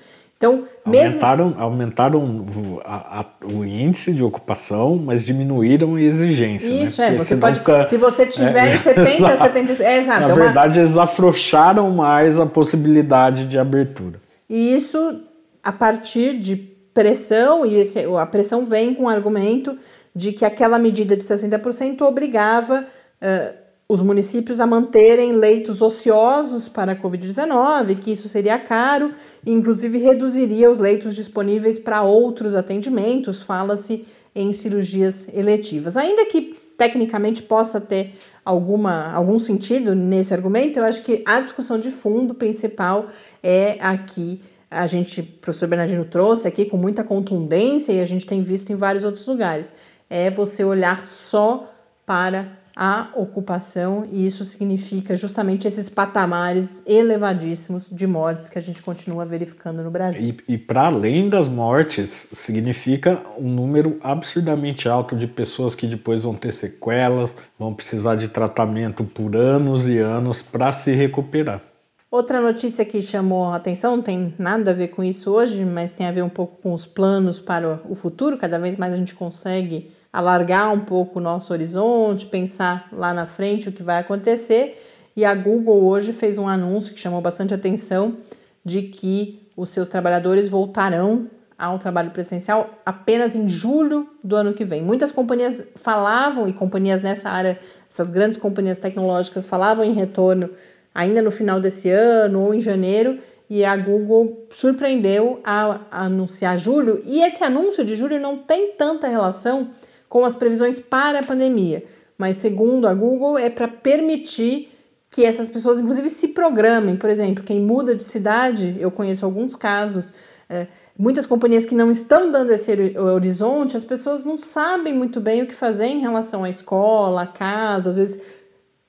Então, 0.43 0.65
aumentaram, 0.85 1.45
mesmo... 1.47 1.62
aumentaram 1.62 2.81
a, 2.83 3.21
a, 3.21 3.25
o 3.45 3.63
índice 3.63 4.12
de 4.12 4.21
ocupação, 4.21 4.97
mas 4.97 5.25
diminuíram 5.25 5.95
a 5.95 6.01
exigência. 6.01 6.69
Né? 6.69 6.83
Isso, 6.83 7.00
né? 7.00 7.15
é. 7.15 7.17
Você 7.17 7.38
pode, 7.38 7.59
fica, 7.59 7.85
se 7.85 7.97
você 7.97 8.25
tiver 8.25 8.67
é, 8.67 8.75
em 8.75 8.77
70, 8.79 9.09
exato. 9.09 9.38
76. 9.41 9.79
É, 9.79 9.97
exato. 10.00 10.21
Na 10.21 10.29
é 10.29 10.33
uma... 10.33 10.43
verdade, 10.43 10.79
eles 10.79 10.97
afrouxaram 10.97 11.89
mais 11.91 12.38
a 12.38 12.45
possibilidade 12.45 13.47
de 13.47 13.57
abertura. 13.57 14.19
E 14.50 14.75
isso 14.75 15.21
a 15.63 15.71
partir 15.71 16.38
de 16.38 16.57
pressão, 16.93 17.65
e 17.65 17.75
esse, 17.75 18.00
a 18.19 18.25
pressão 18.25 18.65
vem 18.65 18.93
com 18.93 19.03
o 19.05 19.09
argumento 19.09 19.77
de 20.13 20.33
que 20.33 20.43
aquela 20.43 20.77
medida 20.77 21.15
de 21.15 21.23
60% 21.23 22.01
obrigava. 22.01 22.85
Uh, 23.21 23.62
os 23.87 24.01
municípios 24.01 24.59
a 24.59 24.65
manterem 24.65 25.33
leitos 25.33 25.81
ociosos 25.81 26.69
para 26.69 26.93
a 26.93 26.95
Covid-19, 26.95 27.99
que 27.99 28.11
isso 28.11 28.29
seria 28.29 28.57
caro 28.57 29.11
e, 29.45 29.51
inclusive, 29.51 29.97
reduziria 29.97 30.71
os 30.71 30.79
leitos 30.79 31.15
disponíveis 31.15 31.77
para 31.77 32.01
outros 32.01 32.55
atendimentos, 32.55 33.41
fala-se 33.41 34.05
em 34.33 34.51
cirurgias 34.53 35.27
eletivas. 35.33 35.97
Ainda 35.97 36.25
que 36.25 36.57
tecnicamente 36.77 37.43
possa 37.43 37.79
ter 37.79 38.13
alguma, 38.43 39.11
algum 39.13 39.37
sentido 39.37 39.93
nesse 39.93 40.33
argumento, 40.33 40.79
eu 40.79 40.85
acho 40.85 41.03
que 41.03 41.23
a 41.25 41.39
discussão 41.39 41.79
de 41.79 41.91
fundo 41.91 42.33
principal 42.33 43.07
é 43.43 43.77
aqui. 43.79 44.41
A 44.71 44.87
gente, 44.87 45.21
o 45.21 45.23
professor 45.23 45.67
Bernardino 45.67 46.03
trouxe 46.03 46.47
aqui 46.47 46.65
com 46.65 46.77
muita 46.77 47.03
contundência 47.03 47.91
e 47.91 48.01
a 48.01 48.05
gente 48.05 48.25
tem 48.25 48.41
visto 48.41 48.71
em 48.71 48.75
vários 48.75 49.03
outros 49.03 49.25
lugares. 49.27 49.75
É 50.09 50.31
você 50.31 50.63
olhar 50.63 51.05
só 51.05 51.71
para 52.05 52.62
a 52.75 53.10
ocupação, 53.15 54.08
e 54.12 54.25
isso 54.25 54.44
significa 54.44 55.15
justamente 55.15 55.68
esses 55.68 55.89
patamares 55.89 56.82
elevadíssimos 56.86 57.89
de 57.89 58.08
mortes 58.08 58.50
que 58.50 58.58
a 58.58 58.62
gente 58.62 58.82
continua 58.82 59.25
verificando 59.25 59.84
no 59.84 59.92
Brasil. 59.92 60.36
E, 60.48 60.53
e 60.53 60.58
para 60.58 60.88
além 60.88 61.30
das 61.30 61.48
mortes, 61.48 62.27
significa 62.32 63.22
um 63.38 63.50
número 63.50 64.00
absurdamente 64.01 64.89
alto 64.89 65.15
de 65.15 65.27
pessoas 65.27 65.75
que 65.75 65.86
depois 65.86 66.24
vão 66.24 66.34
ter 66.34 66.51
sequelas, 66.51 67.36
vão 67.58 67.74
precisar 67.74 68.15
de 68.15 68.27
tratamento 68.27 69.03
por 69.03 69.36
anos 69.36 69.88
e 69.88 69.98
anos 69.98 70.42
para 70.42 70.72
se 70.72 70.94
recuperar. 70.94 71.73
Outra 72.13 72.39
notícia 72.39 72.86
que 72.86 73.01
chamou 73.01 73.46
a 73.46 73.55
atenção, 73.55 73.96
não 73.96 74.03
tem 74.03 74.36
nada 74.38 74.70
a 74.70 74.74
ver 74.75 74.89
com 74.89 75.03
isso 75.03 75.32
hoje, 75.32 75.65
mas 75.65 75.93
tem 75.93 76.05
a 76.05 76.12
ver 76.12 76.22
um 76.22 76.29
pouco 76.29 76.62
com 76.62 76.72
os 76.72 76.86
planos 76.86 77.41
para 77.41 77.82
o 77.89 77.96
futuro. 77.96 78.38
Cada 78.38 78.60
vez 78.60 78.77
mais 78.77 78.93
a 78.93 78.98
gente 78.98 79.15
consegue 79.15 79.89
alargar 80.13 80.72
um 80.72 80.82
pouco 80.82 81.17
o 81.17 81.22
nosso 81.24 81.51
horizonte, 81.51 82.27
pensar 82.27 82.88
lá 82.93 83.15
na 83.15 83.25
frente 83.25 83.67
o 83.67 83.72
que 83.72 83.82
vai 83.82 83.98
acontecer. 83.98 84.79
E 85.15 85.25
a 85.25 85.34
Google 85.34 85.86
hoje 85.86 86.13
fez 86.13 86.38
um 86.38 86.48
anúncio 86.48 86.93
que 86.93 87.00
chamou 87.00 87.20
bastante 87.20 87.51
atenção 87.51 88.15
de 88.63 88.84
que 88.84 89.50
os 89.58 89.72
seus 89.72 89.88
trabalhadores 89.88 90.48
voltarão 90.48 91.27
ao 91.58 91.79
trabalho 91.79 92.12
presencial 92.12 92.70
apenas 92.86 93.36
em 93.36 93.50
julho 93.50 94.08
do 94.24 94.36
ano 94.36 94.53
que 94.53 94.63
vem. 94.63 94.84
Muitas 94.84 95.12
companhias 95.12 95.65
falavam, 95.77 96.48
e 96.48 96.53
companhias 96.53 97.01
nessa 97.01 97.32
área, 97.32 97.58
essas 97.89 98.12
grandes 98.12 98.38
companhias 98.38 98.77
tecnológicas 98.77 99.48
falavam 99.48 99.84
em 99.84 99.93
retorno 99.93 100.51
ainda 100.93 101.21
no 101.21 101.31
final 101.31 101.59
desse 101.59 101.89
ano 101.89 102.41
ou 102.41 102.53
em 102.53 102.59
janeiro, 102.59 103.19
e 103.50 103.63
a 103.63 103.75
Google 103.75 104.47
surpreendeu 104.50 105.39
a 105.43 105.79
anunciar 105.91 106.57
julho. 106.57 107.01
E 107.05 107.21
esse 107.21 107.43
anúncio 107.43 107.83
de 107.83 107.95
julho 107.95 108.19
não 108.19 108.38
tem 108.38 108.71
tanta 108.71 109.07
relação 109.07 109.69
com 110.07 110.25
as 110.25 110.35
previsões 110.35 110.79
para 110.79 111.19
a 111.19 111.23
pandemia, 111.23 111.83
mas 112.17 112.38
segundo 112.38 112.88
a 112.88 112.93
Google 112.93 113.38
é 113.38 113.50
para 113.50 113.67
permitir 113.67 114.69
que 115.09 115.23
essas 115.23 115.47
pessoas, 115.47 115.79
inclusive, 115.79 116.09
se 116.09 116.29
programem. 116.29 116.95
Por 116.95 117.09
exemplo, 117.09 117.43
quem 117.43 117.59
muda 117.59 117.93
de 117.93 118.01
cidade, 118.01 118.75
eu 118.79 118.89
conheço 118.89 119.23
alguns 119.23 119.55
casos. 119.55 120.13
É, 120.50 120.65
muitas 120.97 121.27
companhias 121.27 121.65
que 121.65 121.75
não 121.75 121.91
estão 121.91 122.31
dando 122.31 122.51
esse 122.51 122.71
horizonte, 122.97 123.77
as 123.77 123.83
pessoas 123.83 124.23
não 124.23 124.39
sabem 124.39 124.93
muito 124.93 125.21
bem 125.21 125.43
o 125.43 125.47
que 125.47 125.53
fazer 125.53 125.85
em 125.85 126.00
relação 126.00 126.43
à 126.43 126.50
escola, 126.50 127.21
à 127.21 127.27
casa, 127.27 127.91
às 127.91 127.97
vezes 127.97 128.21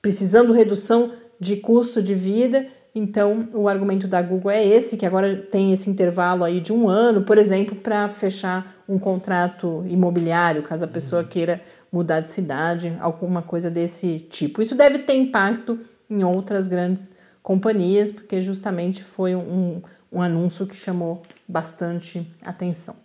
precisando 0.01 0.53
redução 0.53 1.11
de 1.39 1.57
custo 1.57 2.01
de 2.01 2.13
vida. 2.13 2.65
Então, 2.97 3.49
o 3.53 3.67
argumento 3.67 4.07
da 4.07 4.21
Google 4.21 4.51
é 4.51 4.65
esse, 4.65 4.95
que 4.95 5.05
agora 5.05 5.35
tem 5.35 5.73
esse 5.73 5.89
intervalo 5.89 6.45
aí 6.45 6.61
de 6.61 6.71
um 6.71 6.87
ano, 6.87 7.23
por 7.23 7.37
exemplo, 7.37 7.75
para 7.75 8.07
fechar 8.07 8.73
um 8.87 8.97
contrato 8.97 9.83
imobiliário, 9.89 10.63
caso 10.63 10.85
a 10.85 10.87
pessoa 10.87 11.21
queira 11.21 11.61
mudar 11.91 12.21
de 12.21 12.31
cidade, 12.31 12.97
alguma 13.01 13.41
coisa 13.41 13.69
desse 13.69 14.19
tipo. 14.19 14.61
Isso 14.61 14.75
deve 14.75 14.99
ter 14.99 15.15
impacto 15.15 15.77
em 16.09 16.23
outras 16.23 16.69
grandes 16.69 17.11
companhias, 17.43 18.13
porque 18.13 18.41
justamente 18.41 19.03
foi 19.03 19.35
um, 19.35 19.81
um 20.09 20.21
anúncio 20.21 20.65
que 20.65 20.75
chamou 20.75 21.21
bastante 21.45 22.25
atenção. 22.45 22.95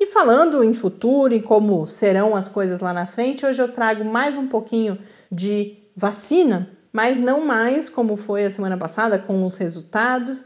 E 0.00 0.06
falando 0.06 0.64
em 0.64 0.72
futuro 0.72 1.34
e 1.34 1.42
como 1.42 1.86
serão 1.86 2.34
as 2.34 2.48
coisas 2.48 2.80
lá 2.80 2.94
na 2.94 3.06
frente, 3.06 3.44
hoje 3.44 3.60
eu 3.60 3.70
trago 3.70 4.04
mais 4.04 4.36
um 4.36 4.46
pouquinho 4.46 4.98
de 5.30 5.76
vacina 5.94 6.68
mas 6.94 7.18
não 7.18 7.44
mais 7.44 7.88
como 7.88 8.16
foi 8.16 8.44
a 8.44 8.50
semana 8.50 8.76
passada 8.76 9.18
com 9.18 9.44
os 9.44 9.56
resultados. 9.56 10.44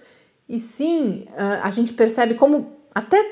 E 0.48 0.58
sim, 0.58 1.26
a 1.62 1.70
gente 1.70 1.92
percebe 1.92 2.32
como, 2.32 2.72
até 2.94 3.22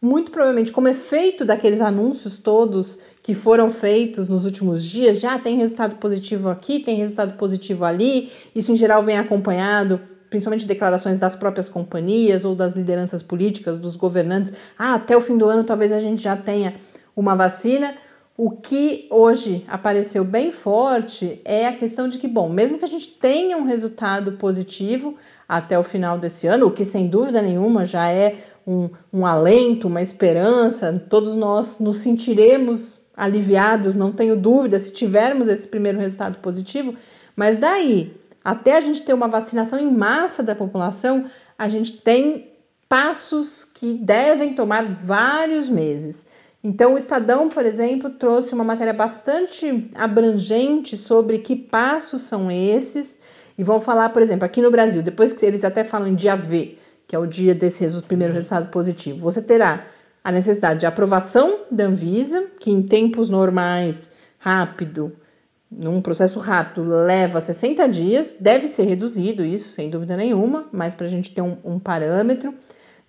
muito 0.00 0.32
provavelmente, 0.32 0.72
como 0.72 0.88
efeito 0.88 1.44
daqueles 1.44 1.82
anúncios 1.82 2.38
todos 2.38 2.98
que 3.22 3.34
foram 3.34 3.70
feitos 3.70 4.26
nos 4.26 4.46
últimos 4.46 4.82
dias, 4.82 5.20
já 5.20 5.38
tem 5.38 5.58
resultado 5.58 5.96
positivo 5.96 6.48
aqui, 6.48 6.80
tem 6.80 6.96
resultado 6.96 7.34
positivo 7.34 7.84
ali. 7.84 8.32
Isso 8.56 8.72
em 8.72 8.76
geral 8.76 9.02
vem 9.02 9.18
acompanhado 9.18 10.00
principalmente 10.30 10.64
declarações 10.64 11.18
das 11.18 11.34
próprias 11.34 11.68
companhias 11.68 12.46
ou 12.46 12.54
das 12.54 12.72
lideranças 12.72 13.22
políticas, 13.22 13.78
dos 13.78 13.96
governantes. 13.96 14.54
Ah, 14.78 14.94
até 14.94 15.14
o 15.14 15.20
fim 15.20 15.36
do 15.36 15.46
ano 15.46 15.62
talvez 15.62 15.92
a 15.92 16.00
gente 16.00 16.22
já 16.22 16.34
tenha 16.34 16.74
uma 17.14 17.36
vacina. 17.36 17.94
O 18.44 18.50
que 18.50 19.06
hoje 19.08 19.64
apareceu 19.68 20.24
bem 20.24 20.50
forte 20.50 21.40
é 21.44 21.68
a 21.68 21.76
questão 21.76 22.08
de 22.08 22.18
que, 22.18 22.26
bom, 22.26 22.48
mesmo 22.48 22.76
que 22.76 22.84
a 22.84 22.88
gente 22.88 23.06
tenha 23.06 23.56
um 23.56 23.62
resultado 23.62 24.32
positivo 24.32 25.14
até 25.48 25.78
o 25.78 25.84
final 25.84 26.18
desse 26.18 26.48
ano, 26.48 26.66
o 26.66 26.72
que 26.72 26.84
sem 26.84 27.06
dúvida 27.06 27.40
nenhuma 27.40 27.86
já 27.86 28.08
é 28.08 28.34
um, 28.66 28.90
um 29.12 29.24
alento, 29.24 29.86
uma 29.86 30.02
esperança, 30.02 31.00
todos 31.08 31.36
nós 31.36 31.78
nos 31.78 31.98
sentiremos 31.98 32.98
aliviados, 33.16 33.94
não 33.94 34.10
tenho 34.10 34.34
dúvida, 34.34 34.76
se 34.80 34.90
tivermos 34.90 35.46
esse 35.46 35.68
primeiro 35.68 36.00
resultado 36.00 36.38
positivo, 36.38 36.96
mas 37.36 37.58
daí 37.58 38.12
até 38.42 38.76
a 38.76 38.80
gente 38.80 39.02
ter 39.02 39.14
uma 39.14 39.28
vacinação 39.28 39.78
em 39.78 39.88
massa 39.88 40.42
da 40.42 40.56
população, 40.56 41.26
a 41.56 41.68
gente 41.68 41.92
tem 41.98 42.50
passos 42.88 43.64
que 43.64 43.94
devem 43.94 44.52
tomar 44.52 44.84
vários 44.84 45.68
meses. 45.68 46.26
Então, 46.64 46.94
o 46.94 46.96
Estadão, 46.96 47.48
por 47.48 47.66
exemplo, 47.66 48.08
trouxe 48.10 48.54
uma 48.54 48.62
matéria 48.62 48.92
bastante 48.92 49.90
abrangente 49.96 50.96
sobre 50.96 51.38
que 51.38 51.56
passos 51.56 52.22
são 52.22 52.50
esses 52.50 53.18
e 53.58 53.64
vão 53.64 53.80
falar, 53.80 54.10
por 54.10 54.22
exemplo, 54.22 54.44
aqui 54.44 54.62
no 54.62 54.70
Brasil, 54.70 55.02
depois 55.02 55.32
que 55.32 55.44
eles 55.44 55.64
até 55.64 55.82
falam 55.82 56.06
em 56.06 56.14
dia 56.14 56.36
V, 56.36 56.76
que 57.06 57.16
é 57.16 57.18
o 57.18 57.26
dia 57.26 57.54
desse 57.54 57.84
primeiro 58.02 58.32
resultado 58.32 58.68
positivo, 58.70 59.18
você 59.18 59.42
terá 59.42 59.86
a 60.22 60.30
necessidade 60.30 60.80
de 60.80 60.86
aprovação 60.86 61.62
da 61.70 61.84
Anvisa, 61.84 62.46
que 62.60 62.70
em 62.70 62.80
tempos 62.80 63.28
normais, 63.28 64.10
rápido, 64.38 65.12
num 65.68 66.00
processo 66.00 66.38
rápido, 66.38 66.84
leva 66.88 67.40
60 67.40 67.88
dias, 67.88 68.36
deve 68.38 68.68
ser 68.68 68.84
reduzido 68.84 69.44
isso, 69.44 69.68
sem 69.68 69.90
dúvida 69.90 70.16
nenhuma, 70.16 70.68
mas 70.70 70.94
para 70.94 71.06
a 71.06 71.10
gente 71.10 71.34
ter 71.34 71.42
um, 71.42 71.56
um 71.64 71.78
parâmetro. 71.78 72.54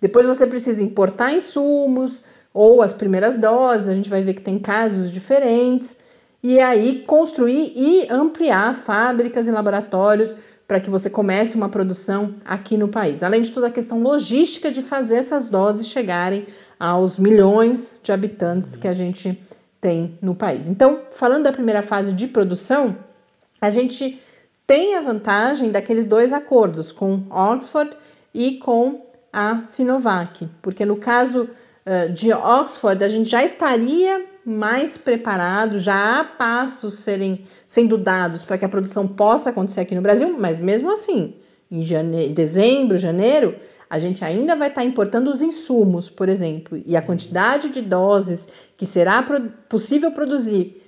Depois 0.00 0.26
você 0.26 0.46
precisa 0.46 0.82
importar 0.82 1.32
insumos, 1.32 2.24
ou 2.54 2.80
as 2.80 2.92
primeiras 2.92 3.36
doses, 3.36 3.88
a 3.88 3.94
gente 3.94 4.08
vai 4.08 4.22
ver 4.22 4.34
que 4.34 4.40
tem 4.40 4.60
casos 4.60 5.10
diferentes, 5.10 5.98
e 6.40 6.60
aí 6.60 7.02
construir 7.06 7.72
e 7.74 8.06
ampliar 8.08 8.74
fábricas 8.74 9.48
e 9.48 9.50
laboratórios 9.50 10.36
para 10.68 10.78
que 10.78 10.88
você 10.88 11.10
comece 11.10 11.56
uma 11.56 11.68
produção 11.68 12.34
aqui 12.44 12.76
no 12.76 12.88
país. 12.88 13.22
Além 13.22 13.42
de 13.42 13.50
toda 13.50 13.66
a 13.66 13.70
questão 13.70 14.02
logística 14.02 14.70
de 14.70 14.82
fazer 14.82 15.16
essas 15.16 15.50
doses 15.50 15.88
chegarem 15.88 16.46
aos 16.78 17.18
milhões 17.18 17.96
de 18.02 18.12
habitantes 18.12 18.76
que 18.76 18.88
a 18.88 18.92
gente 18.92 19.38
tem 19.80 20.18
no 20.22 20.34
país. 20.34 20.68
Então, 20.68 21.00
falando 21.12 21.44
da 21.44 21.52
primeira 21.52 21.82
fase 21.82 22.12
de 22.12 22.28
produção, 22.28 22.96
a 23.60 23.68
gente 23.68 24.20
tem 24.66 24.96
a 24.96 25.02
vantagem 25.02 25.70
daqueles 25.70 26.06
dois 26.06 26.32
acordos 26.32 26.92
com 26.92 27.22
Oxford 27.30 27.94
e 28.32 28.52
com 28.52 29.04
a 29.32 29.60
Sinovac, 29.60 30.48
porque 30.62 30.84
no 30.86 30.96
caso 30.96 31.48
de 32.12 32.32
Oxford, 32.32 33.04
a 33.04 33.08
gente 33.08 33.28
já 33.28 33.44
estaria 33.44 34.24
mais 34.44 34.98
preparado, 34.98 35.78
já 35.78 36.20
há 36.20 36.24
passos 36.24 36.94
serem, 36.94 37.44
sendo 37.66 37.96
dados 37.96 38.44
para 38.44 38.58
que 38.58 38.64
a 38.64 38.68
produção 38.68 39.08
possa 39.08 39.50
acontecer 39.50 39.80
aqui 39.80 39.94
no 39.94 40.02
Brasil, 40.02 40.38
mas 40.38 40.58
mesmo 40.58 40.90
assim, 40.92 41.34
em 41.70 41.82
jane 41.82 42.28
dezembro, 42.28 42.98
janeiro, 42.98 43.54
a 43.88 43.98
gente 43.98 44.24
ainda 44.24 44.56
vai 44.56 44.68
estar 44.68 44.84
importando 44.84 45.30
os 45.30 45.40
insumos, 45.40 46.10
por 46.10 46.28
exemplo, 46.28 46.80
e 46.84 46.96
a 46.96 47.02
quantidade 47.02 47.68
de 47.68 47.80
doses 47.80 48.48
que 48.76 48.86
será 48.86 49.22
pro 49.22 49.40
possível 49.68 50.10
produzir 50.10 50.82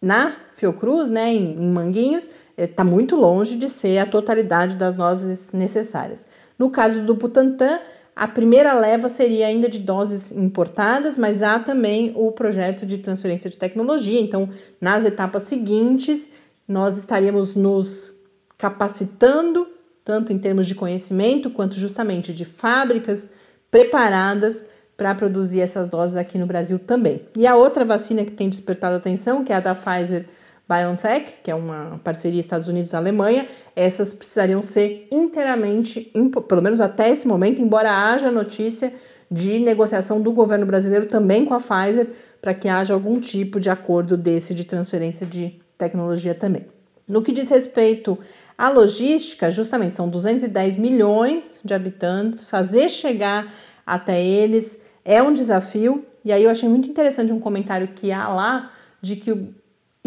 na 0.00 0.34
Fiocruz, 0.54 1.10
né, 1.10 1.32
em, 1.32 1.56
em 1.56 1.68
Manguinhos, 1.68 2.30
está 2.56 2.82
eh, 2.82 2.86
muito 2.86 3.16
longe 3.16 3.56
de 3.56 3.68
ser 3.68 3.98
a 3.98 4.06
totalidade 4.06 4.76
das 4.76 4.96
doses 4.96 5.52
necessárias. 5.52 6.26
No 6.58 6.70
caso 6.70 7.02
do 7.02 7.14
Butantan, 7.14 7.80
a 8.18 8.26
primeira 8.26 8.72
leva 8.72 9.08
seria 9.08 9.46
ainda 9.46 9.68
de 9.68 9.78
doses 9.78 10.32
importadas, 10.32 11.16
mas 11.16 11.40
há 11.40 11.60
também 11.60 12.12
o 12.16 12.32
projeto 12.32 12.84
de 12.84 12.98
transferência 12.98 13.48
de 13.48 13.56
tecnologia. 13.56 14.20
Então, 14.20 14.50
nas 14.80 15.04
etapas 15.04 15.44
seguintes, 15.44 16.30
nós 16.66 16.96
estaríamos 16.96 17.54
nos 17.54 18.18
capacitando, 18.58 19.68
tanto 20.04 20.32
em 20.32 20.38
termos 20.38 20.66
de 20.66 20.74
conhecimento, 20.74 21.48
quanto 21.48 21.76
justamente 21.76 22.34
de 22.34 22.44
fábricas 22.44 23.30
preparadas 23.70 24.66
para 24.96 25.14
produzir 25.14 25.60
essas 25.60 25.88
doses 25.88 26.16
aqui 26.16 26.38
no 26.38 26.46
Brasil 26.46 26.76
também. 26.76 27.22
E 27.36 27.46
a 27.46 27.54
outra 27.54 27.84
vacina 27.84 28.24
que 28.24 28.32
tem 28.32 28.48
despertado 28.48 28.96
atenção, 28.96 29.44
que 29.44 29.52
é 29.52 29.56
a 29.56 29.60
da 29.60 29.76
Pfizer 29.76 30.26
BioNTech, 30.68 31.36
que 31.42 31.50
é 31.50 31.54
uma 31.54 31.98
parceria 32.04 32.38
Estados 32.38 32.68
Unidos-Alemanha, 32.68 33.46
essas 33.74 34.12
precisariam 34.12 34.62
ser 34.62 35.08
inteiramente, 35.10 36.12
pelo 36.46 36.62
menos 36.62 36.80
até 36.80 37.08
esse 37.08 37.26
momento, 37.26 37.62
embora 37.62 37.90
haja 37.90 38.30
notícia 38.30 38.92
de 39.30 39.58
negociação 39.58 40.20
do 40.20 40.30
governo 40.30 40.66
brasileiro 40.66 41.06
também 41.06 41.44
com 41.44 41.54
a 41.54 41.60
Pfizer, 41.60 42.08
para 42.40 42.52
que 42.52 42.68
haja 42.68 42.92
algum 42.92 43.18
tipo 43.18 43.58
de 43.58 43.70
acordo 43.70 44.16
desse 44.16 44.54
de 44.54 44.64
transferência 44.64 45.26
de 45.26 45.58
tecnologia 45.76 46.34
também. 46.34 46.66
No 47.06 47.22
que 47.22 47.32
diz 47.32 47.48
respeito 47.48 48.18
à 48.56 48.68
logística, 48.68 49.50
justamente 49.50 49.96
são 49.96 50.08
210 50.08 50.76
milhões 50.76 51.60
de 51.64 51.72
habitantes, 51.72 52.44
fazer 52.44 52.90
chegar 52.90 53.50
até 53.86 54.22
eles 54.22 54.82
é 55.02 55.22
um 55.22 55.32
desafio, 55.32 56.04
e 56.22 56.30
aí 56.30 56.44
eu 56.44 56.50
achei 56.50 56.68
muito 56.68 56.86
interessante 56.86 57.32
um 57.32 57.40
comentário 57.40 57.88
que 57.88 58.12
há 58.12 58.28
lá 58.28 58.70
de 59.00 59.16
que 59.16 59.54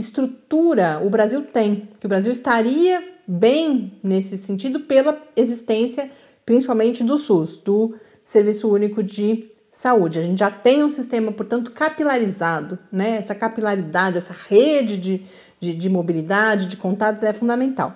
estrutura 0.01 0.99
o 1.03 1.09
Brasil 1.09 1.43
tem, 1.43 1.87
que 1.99 2.05
o 2.05 2.09
Brasil 2.09 2.31
estaria 2.31 3.09
bem 3.27 3.99
nesse 4.03 4.35
sentido 4.37 4.81
pela 4.81 5.21
existência 5.35 6.09
principalmente 6.45 7.03
do 7.03 7.17
SUS, 7.17 7.57
do 7.57 7.95
Serviço 8.25 8.69
Único 8.69 9.01
de 9.01 9.51
Saúde. 9.71 10.19
A 10.19 10.23
gente 10.23 10.39
já 10.39 10.51
tem 10.51 10.83
um 10.83 10.89
sistema, 10.89 11.31
portanto, 11.31 11.71
capilarizado, 11.71 12.77
né? 12.91 13.15
Essa 13.15 13.33
capilaridade, 13.33 14.17
essa 14.17 14.35
rede 14.49 14.97
de, 14.97 15.25
de, 15.59 15.73
de 15.73 15.89
mobilidade, 15.89 16.67
de 16.67 16.75
contatos 16.75 17.23
é 17.23 17.31
fundamental. 17.31 17.95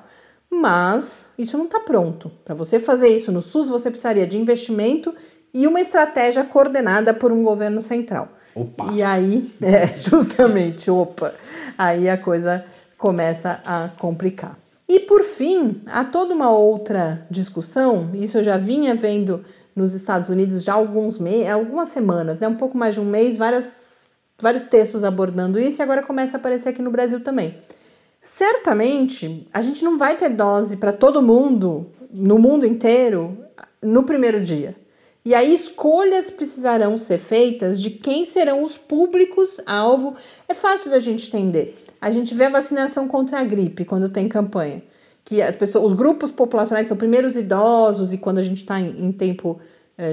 Mas 0.49 1.31
isso 1.37 1.57
não 1.57 1.65
está 1.65 1.79
pronto. 1.79 2.31
Para 2.45 2.55
você 2.55 2.79
fazer 2.79 3.09
isso 3.09 3.31
no 3.31 3.41
SUS, 3.41 3.67
você 3.67 3.89
precisaria 3.89 4.25
de 4.25 4.37
investimento 4.37 5.13
e 5.53 5.67
uma 5.67 5.81
estratégia 5.81 6.43
coordenada 6.43 7.13
por 7.13 7.31
um 7.31 7.43
governo 7.43 7.81
central. 7.81 8.29
Opa. 8.55 8.91
E 8.93 9.03
aí, 9.03 9.51
é, 9.61 9.87
justamente, 9.87 10.89
opa, 10.89 11.33
aí 11.77 12.09
a 12.09 12.17
coisa 12.17 12.65
começa 12.97 13.59
a 13.65 13.89
complicar. 13.99 14.57
E 14.87 15.01
por 15.01 15.23
fim, 15.23 15.81
há 15.87 16.05
toda 16.05 16.33
uma 16.33 16.49
outra 16.49 17.25
discussão, 17.29 18.11
isso 18.13 18.37
eu 18.37 18.43
já 18.43 18.55
vinha 18.55 18.95
vendo 18.95 19.43
nos 19.75 19.93
Estados 19.93 20.29
Unidos 20.29 20.63
já 20.63 20.73
há 20.73 20.75
alguns 20.75 21.19
meses, 21.19 21.49
algumas 21.49 21.89
semanas, 21.89 22.39
né? 22.39 22.47
um 22.47 22.55
pouco 22.55 22.77
mais 22.77 22.93
de 22.93 23.01
um 23.01 23.05
mês, 23.05 23.35
várias, 23.35 24.07
vários 24.39 24.63
textos 24.65 25.03
abordando 25.03 25.59
isso 25.59 25.81
e 25.81 25.83
agora 25.83 26.01
começa 26.01 26.37
a 26.37 26.39
aparecer 26.39 26.69
aqui 26.69 26.81
no 26.81 26.91
Brasil 26.91 27.19
também. 27.19 27.57
Certamente 28.21 29.47
a 29.53 29.61
gente 29.61 29.83
não 29.83 29.97
vai 29.97 30.15
ter 30.15 30.29
dose 30.29 30.77
para 30.77 30.93
todo 30.93 31.21
mundo, 31.21 31.87
no 32.09 32.39
mundo 32.39 32.65
inteiro, 32.65 33.37
no 33.81 34.03
primeiro 34.03 34.39
dia. 34.39 34.75
E 35.25 35.33
aí 35.33 35.55
escolhas 35.55 36.29
precisarão 36.29 36.99
ser 36.99 37.17
feitas 37.17 37.81
de 37.81 37.89
quem 37.89 38.23
serão 38.23 38.63
os 38.63 38.77
públicos-alvo. 38.77 40.15
É 40.47 40.53
fácil 40.53 40.91
da 40.91 40.99
gente 40.99 41.27
entender. 41.27 41.75
A 41.99 42.11
gente 42.11 42.35
vê 42.35 42.45
a 42.45 42.49
vacinação 42.49 43.07
contra 43.07 43.39
a 43.39 43.43
gripe 43.43 43.85
quando 43.85 44.07
tem 44.07 44.27
campanha. 44.29 44.83
Que 45.23 45.41
as 45.41 45.55
pessoas, 45.55 45.85
os 45.85 45.93
grupos 45.93 46.29
populacionais 46.29 46.85
são 46.85 46.95
primeiro 46.95 47.25
os 47.25 47.35
idosos, 47.35 48.13
e 48.13 48.19
quando 48.19 48.37
a 48.37 48.43
gente 48.43 48.57
está 48.57 48.79
em, 48.79 49.07
em 49.07 49.11
tempo 49.11 49.59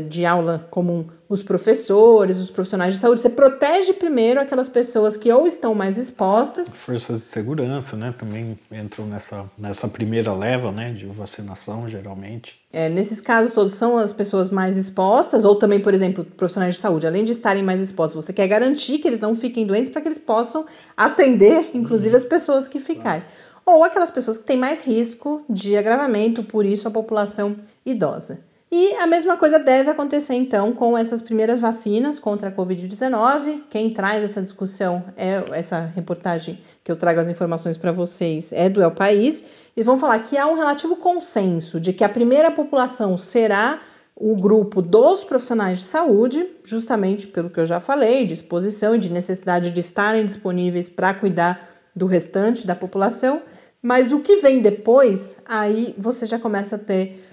de 0.09 0.25
aula 0.25 0.67
comum, 0.71 1.07
os 1.29 1.43
professores, 1.43 2.39
os 2.39 2.51
profissionais 2.51 2.95
de 2.95 3.01
saúde. 3.01 3.21
Você 3.21 3.31
protege 3.31 3.93
primeiro 3.95 4.39
aquelas 4.41 4.69
pessoas 4.69 5.17
que 5.17 5.33
ou 5.33 5.47
estão 5.47 5.75
mais 5.75 5.99
expostas. 5.99 6.71
Forças 6.71 7.19
de 7.19 7.25
segurança, 7.25 7.97
né? 7.97 8.15
Também 8.17 8.57
entram 8.71 9.07
nessa, 9.07 9.45
nessa 9.59 9.89
primeira 9.89 10.33
leva, 10.33 10.71
né? 10.71 10.93
De 10.93 11.07
vacinação, 11.07 11.89
geralmente. 11.89 12.61
É, 12.73 12.89
nesses 12.89 13.21
casos 13.21 13.53
todos 13.53 13.75
são 13.75 13.99
as 13.99 14.13
pessoas 14.13 14.51
mais 14.51 14.77
expostas, 14.77 15.45
ou 15.45 15.57
também, 15.57 15.81
por 15.81 15.93
exemplo, 15.93 16.25
profissionais 16.25 16.77
de 16.77 16.81
saúde. 16.81 17.07
Além 17.07 17.25
de 17.25 17.33
estarem 17.33 17.63
mais 17.63 17.81
expostos, 17.81 18.25
você 18.25 18.33
quer 18.33 18.47
garantir 18.47 18.99
que 18.99 19.09
eles 19.09 19.21
não 19.21 19.35
fiquem 19.35 19.67
doentes 19.67 19.91
para 19.91 20.01
que 20.01 20.09
eles 20.09 20.19
possam 20.19 20.65
atender, 20.97 21.71
inclusive, 21.75 22.15
uhum. 22.15 22.23
as 22.23 22.25
pessoas 22.25 22.69
que 22.69 22.79
ficarem. 22.79 23.25
Ou 23.67 23.83
aquelas 23.83 24.11
pessoas 24.11 24.39
que 24.39 24.45
têm 24.45 24.57
mais 24.57 24.83
risco 24.83 25.45
de 25.49 25.77
agravamento, 25.77 26.43
por 26.45 26.65
isso 26.65 26.87
a 26.87 26.91
população 26.91 27.57
idosa. 27.85 28.52
E 28.75 28.95
a 28.95 29.07
mesma 29.07 29.37
coisa 29.37 29.59
deve 29.59 29.91
acontecer 29.91 30.33
então 30.33 30.73
com 30.73 30.97
essas 30.97 31.21
primeiras 31.21 31.59
vacinas 31.59 32.19
contra 32.19 32.49
a 32.49 32.53
Covid-19. 32.53 33.65
Quem 33.69 33.91
traz 33.91 34.25
essa 34.25 34.41
discussão 34.41 35.05
é 35.15 35.45
essa 35.53 35.93
reportagem 35.95 36.59
que 36.83 36.91
eu 36.91 36.97
trago 36.97 37.21
as 37.21 37.29
informações 37.29 37.77
para 37.77 37.93
vocês 37.93 38.51
é 38.51 38.71
do 38.71 38.81
El 38.81 38.93
País. 38.93 39.45
E 39.77 39.83
vão 39.83 39.99
falar 39.99 40.21
que 40.21 40.39
há 40.39 40.47
um 40.47 40.55
relativo 40.55 40.97
consenso 40.97 41.79
de 41.79 41.93
que 41.93 42.03
a 42.03 42.09
primeira 42.09 42.51
população 42.51 43.19
será 43.19 43.79
o 44.17 44.35
grupo 44.37 44.81
dos 44.81 45.23
profissionais 45.23 45.81
de 45.81 45.85
saúde, 45.85 46.47
justamente 46.65 47.27
pelo 47.27 47.51
que 47.51 47.61
eu 47.61 47.67
já 47.67 47.79
falei, 47.79 48.25
de 48.25 48.33
exposição 48.33 48.95
e 48.95 48.99
de 48.99 49.11
necessidade 49.11 49.71
de 49.71 49.81
estarem 49.81 50.25
disponíveis 50.25 50.89
para 50.89 51.13
cuidar 51.13 51.69
do 51.95 52.07
restante 52.07 52.67
da 52.67 52.75
população. 52.75 53.43
Mas 53.83 54.13
o 54.13 54.21
que 54.21 54.37
vem 54.37 54.63
depois, 54.63 55.43
aí 55.45 55.95
você 55.99 56.25
já 56.25 56.39
começa 56.39 56.77
a 56.77 56.79
ter 56.79 57.32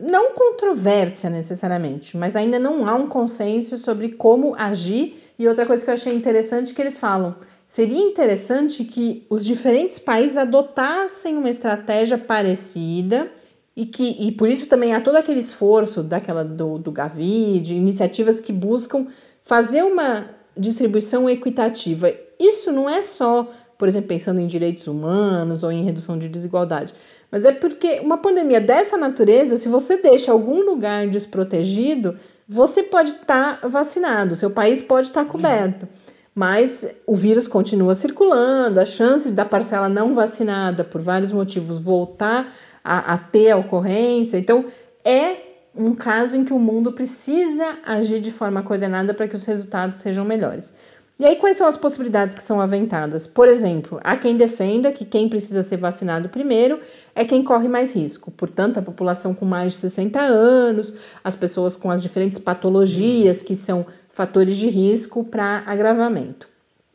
não 0.00 0.34
controvérsia 0.34 1.30
necessariamente, 1.30 2.16
mas 2.16 2.34
ainda 2.34 2.58
não 2.58 2.88
há 2.88 2.94
um 2.94 3.06
consenso 3.06 3.78
sobre 3.78 4.10
como 4.10 4.54
agir. 4.56 5.16
E 5.38 5.46
outra 5.46 5.64
coisa 5.64 5.84
que 5.84 5.90
eu 5.90 5.94
achei 5.94 6.14
interessante 6.14 6.72
é 6.72 6.74
que 6.74 6.82
eles 6.82 6.98
falam: 6.98 7.36
seria 7.66 8.02
interessante 8.02 8.84
que 8.84 9.24
os 9.30 9.44
diferentes 9.44 9.98
países 9.98 10.36
adotassem 10.36 11.36
uma 11.36 11.48
estratégia 11.48 12.18
parecida 12.18 13.30
e 13.76 13.86
que 13.86 14.16
e 14.20 14.32
por 14.32 14.48
isso 14.48 14.68
também 14.68 14.94
há 14.94 15.00
todo 15.00 15.16
aquele 15.16 15.40
esforço 15.40 16.02
daquela 16.02 16.44
do, 16.44 16.78
do 16.78 16.90
Gavi, 16.90 17.60
de 17.60 17.74
iniciativas 17.74 18.40
que 18.40 18.52
buscam 18.52 19.06
fazer 19.42 19.82
uma 19.82 20.26
distribuição 20.56 21.28
equitativa. 21.30 22.12
Isso 22.38 22.72
não 22.72 22.90
é 22.90 23.00
só, 23.02 23.48
por 23.78 23.88
exemplo, 23.88 24.08
pensando 24.08 24.40
em 24.40 24.46
direitos 24.46 24.86
humanos 24.86 25.62
ou 25.62 25.72
em 25.72 25.84
redução 25.84 26.18
de 26.18 26.28
desigualdade, 26.28 26.92
mas 27.32 27.46
é 27.46 27.52
porque 27.52 28.00
uma 28.00 28.18
pandemia 28.18 28.60
dessa 28.60 28.98
natureza, 28.98 29.56
se 29.56 29.66
você 29.66 29.96
deixa 29.96 30.30
algum 30.30 30.62
lugar 30.66 31.06
desprotegido, 31.08 32.14
você 32.46 32.82
pode 32.82 33.12
estar 33.12 33.58
tá 33.58 33.66
vacinado, 33.66 34.36
seu 34.36 34.50
país 34.50 34.82
pode 34.82 35.08
estar 35.08 35.24
tá 35.24 35.30
coberto. 35.30 35.88
Mas 36.34 36.86
o 37.06 37.14
vírus 37.14 37.48
continua 37.48 37.94
circulando, 37.94 38.78
a 38.78 38.84
chance 38.84 39.30
da 39.30 39.46
parcela 39.46 39.88
não 39.88 40.14
vacinada, 40.14 40.84
por 40.84 41.00
vários 41.00 41.32
motivos, 41.32 41.78
voltar 41.78 42.52
a, 42.84 43.14
a 43.14 43.18
ter 43.18 43.50
a 43.50 43.56
ocorrência. 43.56 44.36
Então, 44.36 44.66
é 45.02 45.36
um 45.74 45.94
caso 45.94 46.36
em 46.36 46.44
que 46.44 46.52
o 46.52 46.58
mundo 46.58 46.92
precisa 46.92 47.78
agir 47.84 48.20
de 48.20 48.30
forma 48.30 48.62
coordenada 48.62 49.14
para 49.14 49.26
que 49.26 49.34
os 49.34 49.44
resultados 49.46 49.98
sejam 49.98 50.24
melhores. 50.24 50.74
E 51.18 51.26
aí, 51.26 51.36
quais 51.36 51.56
são 51.56 51.68
as 51.68 51.76
possibilidades 51.76 52.34
que 52.34 52.42
são 52.42 52.60
aventadas? 52.60 53.26
Por 53.26 53.46
exemplo, 53.46 54.00
há 54.02 54.16
quem 54.16 54.36
defenda 54.36 54.90
que 54.90 55.04
quem 55.04 55.28
precisa 55.28 55.62
ser 55.62 55.76
vacinado 55.76 56.28
primeiro 56.28 56.80
é 57.14 57.24
quem 57.24 57.44
corre 57.44 57.68
mais 57.68 57.94
risco. 57.94 58.30
Portanto, 58.30 58.78
a 58.78 58.82
população 58.82 59.34
com 59.34 59.44
mais 59.44 59.74
de 59.74 59.78
60 59.80 60.18
anos, 60.20 60.94
as 61.22 61.36
pessoas 61.36 61.76
com 61.76 61.90
as 61.90 62.02
diferentes 62.02 62.38
patologias 62.38 63.42
que 63.42 63.54
são 63.54 63.86
fatores 64.10 64.56
de 64.56 64.68
risco 64.68 65.22
para 65.22 65.62
agravamento. 65.66 66.48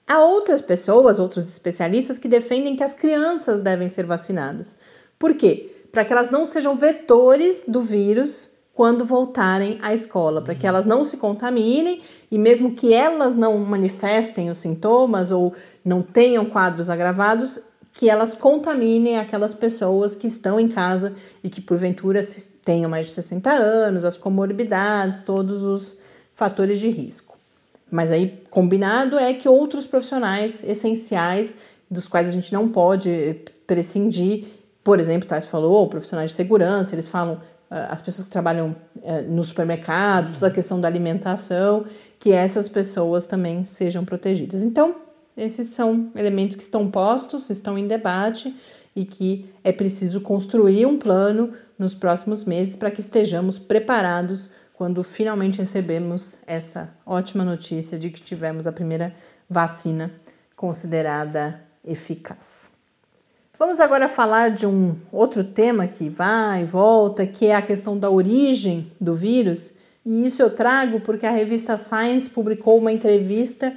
Há 0.06 0.20
outras 0.22 0.62
pessoas, 0.62 1.20
outros 1.20 1.48
especialistas, 1.48 2.18
que 2.18 2.28
defendem 2.28 2.76
que 2.76 2.84
as 2.84 2.94
crianças 2.94 3.62
devem 3.62 3.88
ser 3.88 4.06
vacinadas. 4.06 4.76
Por 5.20 5.36
quê? 5.36 5.70
Para 5.92 6.04
que 6.04 6.12
elas 6.12 6.32
não 6.32 6.46
sejam 6.46 6.76
vetores 6.76 7.66
do 7.68 7.82
vírus 7.82 8.57
quando 8.78 9.04
voltarem 9.04 9.80
à 9.82 9.92
escola, 9.92 10.40
para 10.40 10.54
que 10.54 10.68
elas 10.68 10.86
não 10.86 11.04
se 11.04 11.18
contaminem 11.18 12.00
e 12.30 12.38
mesmo 12.38 12.76
que 12.76 12.94
elas 12.94 13.36
não 13.36 13.58
manifestem 13.58 14.52
os 14.52 14.60
sintomas 14.60 15.32
ou 15.32 15.52
não 15.84 16.04
tenham 16.04 16.46
quadros 16.46 16.88
agravados, 16.88 17.60
que 17.94 18.08
elas 18.08 18.36
contaminem 18.36 19.18
aquelas 19.18 19.52
pessoas 19.52 20.14
que 20.14 20.28
estão 20.28 20.60
em 20.60 20.68
casa 20.68 21.16
e 21.44 21.50
que 21.50 21.60
porventura 21.60 22.22
tenham 22.64 22.88
mais 22.88 23.08
de 23.08 23.14
60 23.14 23.50
anos, 23.50 24.06
as 24.06 24.16
comorbidades, 24.16 25.22
todos 25.22 25.64
os 25.64 25.98
fatores 26.36 26.80
de 26.80 26.90
risco. 26.90 27.36
Mas 27.90 28.12
aí 28.12 28.44
combinado 28.52 29.18
é 29.18 29.34
que 29.34 29.50
outros 29.50 29.88
profissionais 29.88 30.64
essenciais 30.64 31.56
dos 31.90 32.08
quais 32.08 32.28
a 32.28 32.32
gente 32.32 32.54
não 32.54 32.70
pode 32.70 33.42
prescindir, 33.66 34.46
por 34.84 35.00
exemplo, 35.00 35.28
Thais 35.28 35.48
falou, 35.48 35.90
profissionais 35.90 36.30
de 36.30 36.36
segurança, 36.36 36.94
eles 36.94 37.08
falam 37.08 37.42
as 37.70 38.02
pessoas 38.02 38.28
que 38.28 38.32
trabalham 38.32 38.76
eh, 39.04 39.22
no 39.24 39.44
supermercado, 39.44 40.34
toda 40.34 40.48
a 40.48 40.52
questão 40.52 40.80
da 40.80 40.88
alimentação, 40.88 41.86
que 42.20 42.32
essas 42.32 42.70
pessoas 42.70 43.26
também 43.26 43.66
sejam 43.66 44.06
protegidas. 44.06 44.64
Então, 44.64 44.96
esses 45.36 45.68
são 45.68 46.12
elementos 46.16 46.56
que 46.56 46.64
estão 46.64 46.90
postos, 46.90 47.50
estão 47.50 47.78
em 47.78 47.88
debate 47.88 48.56
e 48.96 49.06
que 49.06 49.46
é 49.64 49.72
preciso 49.72 50.22
construir 50.22 50.86
um 50.86 50.98
plano 50.98 51.54
nos 51.78 51.94
próximos 51.94 52.46
meses 52.46 52.76
para 52.76 52.90
que 52.90 53.00
estejamos 53.00 53.60
preparados 53.60 54.50
quando 54.74 55.04
finalmente 55.04 55.60
recebemos 55.60 56.40
essa 56.48 56.94
ótima 57.06 57.44
notícia 57.44 58.00
de 58.00 58.10
que 58.10 58.22
tivemos 58.22 58.66
a 58.66 58.72
primeira 58.72 59.14
vacina 59.50 60.12
considerada 60.56 61.62
eficaz. 61.84 62.77
Vamos 63.60 63.80
agora 63.80 64.08
falar 64.08 64.52
de 64.52 64.68
um 64.68 64.96
outro 65.12 65.44
tema 65.44 65.88
que 65.88 66.10
vai 66.10 66.62
e 66.62 66.66
volta, 66.66 67.26
que 67.26 67.48
é 67.48 67.56
a 67.56 67.62
questão 67.62 67.98
da 67.98 68.08
origem 68.08 68.92
do 69.02 69.16
vírus. 69.16 69.78
E 70.06 70.28
isso 70.28 70.44
eu 70.44 70.52
trago 70.52 71.00
porque 71.00 71.26
a 71.26 71.32
revista 71.32 71.76
Science 71.76 72.30
publicou 72.30 72.78
uma 72.78 72.92
entrevista 72.92 73.76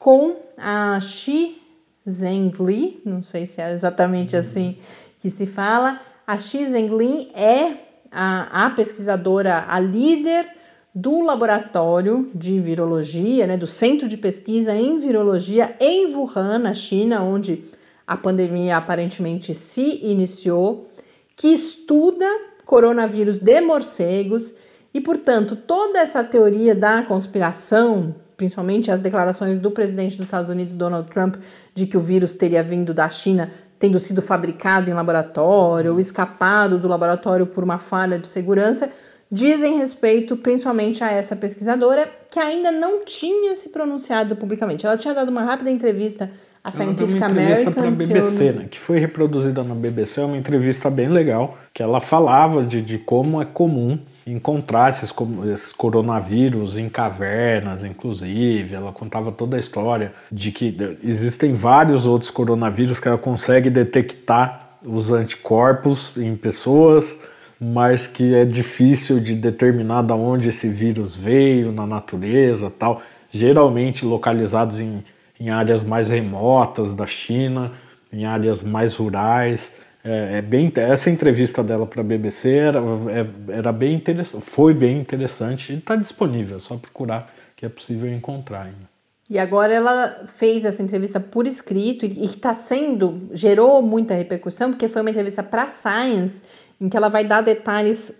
com 0.00 0.34
a 0.58 0.98
Xi 1.00 1.62
Zhengli, 2.08 3.00
não 3.04 3.22
sei 3.22 3.46
se 3.46 3.60
é 3.60 3.72
exatamente 3.72 4.34
uhum. 4.34 4.40
assim 4.40 4.76
que 5.20 5.30
se 5.30 5.46
fala. 5.46 6.00
A 6.26 6.36
Xi 6.36 6.68
Zhengli 6.68 7.30
é 7.32 7.74
a, 8.10 8.66
a 8.66 8.70
pesquisadora, 8.70 9.64
a 9.68 9.78
líder 9.78 10.44
do 10.92 11.20
laboratório 11.20 12.28
de 12.34 12.58
virologia, 12.58 13.46
né, 13.46 13.56
do 13.56 13.66
centro 13.68 14.08
de 14.08 14.16
pesquisa 14.16 14.74
em 14.74 14.98
virologia 14.98 15.72
em 15.78 16.12
Wuhan, 16.16 16.58
na 16.58 16.74
China, 16.74 17.22
onde 17.22 17.62
a 18.10 18.16
pandemia 18.16 18.76
aparentemente 18.76 19.54
se 19.54 20.04
iniciou, 20.04 20.90
que 21.36 21.46
estuda 21.46 22.26
coronavírus 22.64 23.38
de 23.38 23.60
morcegos 23.60 24.52
e, 24.92 25.00
portanto, 25.00 25.54
toda 25.54 26.00
essa 26.00 26.24
teoria 26.24 26.74
da 26.74 27.04
conspiração, 27.04 28.12
principalmente 28.36 28.90
as 28.90 28.98
declarações 28.98 29.60
do 29.60 29.70
presidente 29.70 30.16
dos 30.16 30.26
Estados 30.26 30.50
Unidos, 30.50 30.74
Donald 30.74 31.08
Trump, 31.08 31.36
de 31.72 31.86
que 31.86 31.96
o 31.96 32.00
vírus 32.00 32.34
teria 32.34 32.64
vindo 32.64 32.92
da 32.92 33.08
China, 33.08 33.48
tendo 33.78 34.00
sido 34.00 34.20
fabricado 34.20 34.90
em 34.90 34.92
laboratório 34.92 35.92
ou 35.92 36.00
escapado 36.00 36.80
do 36.80 36.88
laboratório 36.88 37.46
por 37.46 37.62
uma 37.62 37.78
falha 37.78 38.18
de 38.18 38.26
segurança, 38.26 38.90
dizem 39.30 39.78
respeito 39.78 40.36
principalmente 40.36 41.04
a 41.04 41.12
essa 41.12 41.36
pesquisadora 41.36 42.10
que 42.28 42.40
ainda 42.40 42.72
não 42.72 43.04
tinha 43.04 43.54
se 43.54 43.68
pronunciado 43.68 44.34
publicamente. 44.34 44.84
Ela 44.84 44.96
tinha 44.96 45.14
dado 45.14 45.28
uma 45.28 45.44
rápida 45.44 45.70
entrevista 45.70 46.28
a 46.62 46.70
Scientific 46.70 47.22
American. 47.22 47.30
Uma 47.32 47.42
entrevista 47.42 47.70
para 47.70 47.88
a 47.88 47.90
BBC, 47.90 48.52
né, 48.52 48.66
que 48.70 48.78
foi 48.78 48.98
reproduzida 48.98 49.62
na 49.62 49.74
BBC, 49.74 50.20
é 50.20 50.24
uma 50.24 50.36
entrevista 50.36 50.90
bem 50.90 51.08
legal, 51.08 51.58
que 51.72 51.82
ela 51.82 52.00
falava 52.00 52.62
de, 52.64 52.82
de 52.82 52.98
como 52.98 53.40
é 53.40 53.44
comum 53.44 53.98
encontrar 54.26 54.90
esses, 54.90 55.12
esses, 55.52 55.72
coronavírus 55.72 56.78
em 56.78 56.88
cavernas, 56.88 57.82
inclusive. 57.82 58.74
Ela 58.74 58.92
contava 58.92 59.32
toda 59.32 59.56
a 59.56 59.60
história 59.60 60.12
de 60.30 60.52
que 60.52 60.76
existem 61.02 61.54
vários 61.54 62.06
outros 62.06 62.30
coronavírus 62.30 63.00
que 63.00 63.08
ela 63.08 63.18
consegue 63.18 63.70
detectar 63.70 64.76
os 64.84 65.10
anticorpos 65.10 66.16
em 66.16 66.34
pessoas 66.36 67.16
mas 67.60 68.06
que 68.06 68.34
é 68.34 68.46
difícil 68.46 69.20
de 69.20 69.34
determinar 69.34 70.02
de 70.02 70.14
onde 70.14 70.48
esse 70.48 70.66
vírus 70.66 71.14
veio 71.14 71.70
na 71.70 71.86
natureza 71.86 72.70
tal, 72.70 73.02
geralmente 73.30 74.06
localizados 74.06 74.80
em, 74.80 75.04
em 75.40 75.48
áreas 75.48 75.82
mais 75.82 76.08
remotas 76.08 76.92
da 76.92 77.06
China, 77.06 77.72
em 78.12 78.26
áreas 78.26 78.62
mais 78.62 78.94
rurais. 78.94 79.72
É, 80.04 80.38
é 80.38 80.42
bem, 80.42 80.70
essa 80.76 81.10
entrevista 81.10 81.64
dela 81.64 81.86
para 81.86 82.02
a 82.02 82.04
BBC 82.04 82.50
era, 82.50 82.80
é, 83.10 83.56
era 83.56 83.72
bem 83.72 83.94
interessante, 83.94 84.44
foi 84.44 84.74
bem 84.74 85.00
interessante 85.00 85.72
e 85.72 85.78
está 85.78 85.96
disponível, 85.96 86.58
é 86.58 86.60
só 86.60 86.76
procurar 86.76 87.32
que 87.56 87.64
é 87.64 87.68
possível 87.68 88.10
encontrar 88.12 88.62
ainda. 88.62 88.90
E 89.28 89.38
agora 89.38 89.72
ela 89.72 90.24
fez 90.26 90.64
essa 90.64 90.82
entrevista 90.82 91.20
por 91.20 91.46
escrito 91.46 92.04
e 92.04 92.24
está 92.24 92.52
sendo, 92.52 93.28
gerou 93.32 93.80
muita 93.80 94.12
repercussão, 94.14 94.70
porque 94.70 94.88
foi 94.88 95.02
uma 95.02 95.10
entrevista 95.10 95.42
para 95.42 95.68
Science, 95.68 96.42
em 96.80 96.88
que 96.88 96.96
ela 96.96 97.08
vai 97.08 97.24
dar 97.24 97.40
detalhes 97.40 98.12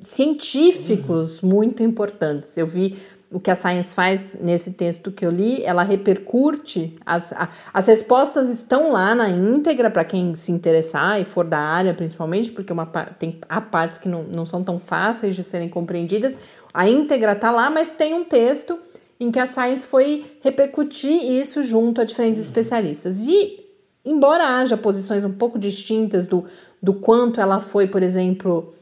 científicos 0.00 1.42
uhum. 1.42 1.48
muito 1.48 1.82
importantes. 1.82 2.56
Eu 2.56 2.66
vi 2.66 2.96
o 3.30 3.40
que 3.40 3.50
a 3.50 3.56
Science 3.56 3.94
faz 3.94 4.38
nesse 4.40 4.72
texto 4.72 5.10
que 5.10 5.26
eu 5.26 5.30
li, 5.30 5.62
ela 5.64 5.82
repercute, 5.82 6.96
as, 7.04 7.32
a, 7.32 7.48
as 7.74 7.86
respostas 7.86 8.48
estão 8.48 8.92
lá 8.92 9.14
na 9.14 9.28
íntegra 9.28 9.90
para 9.90 10.04
quem 10.04 10.34
se 10.34 10.52
interessar 10.52 11.20
e 11.20 11.24
for 11.24 11.44
da 11.44 11.58
área 11.58 11.92
principalmente, 11.92 12.52
porque 12.52 12.72
uma, 12.72 12.86
tem, 12.86 13.40
há 13.48 13.60
partes 13.60 13.98
que 13.98 14.08
não, 14.08 14.22
não 14.22 14.46
são 14.46 14.62
tão 14.62 14.78
fáceis 14.78 15.34
de 15.34 15.42
serem 15.42 15.68
compreendidas. 15.68 16.38
A 16.72 16.88
íntegra 16.88 17.32
está 17.32 17.50
lá, 17.50 17.68
mas 17.68 17.90
tem 17.90 18.14
um 18.14 18.24
texto 18.24 18.78
em 19.18 19.30
que 19.30 19.40
a 19.40 19.46
Science 19.46 19.86
foi 19.86 20.24
repercutir 20.42 21.24
isso 21.24 21.64
junto 21.64 22.00
a 22.00 22.04
diferentes 22.04 22.40
especialistas. 22.40 23.22
E, 23.22 23.64
embora 24.04 24.58
haja 24.58 24.76
posições 24.76 25.24
um 25.24 25.32
pouco 25.32 25.58
distintas 25.58 26.28
do, 26.28 26.44
do 26.80 26.94
quanto 26.94 27.40
ela 27.40 27.60
foi, 27.60 27.88
por 27.88 28.02
exemplo, 28.02 28.72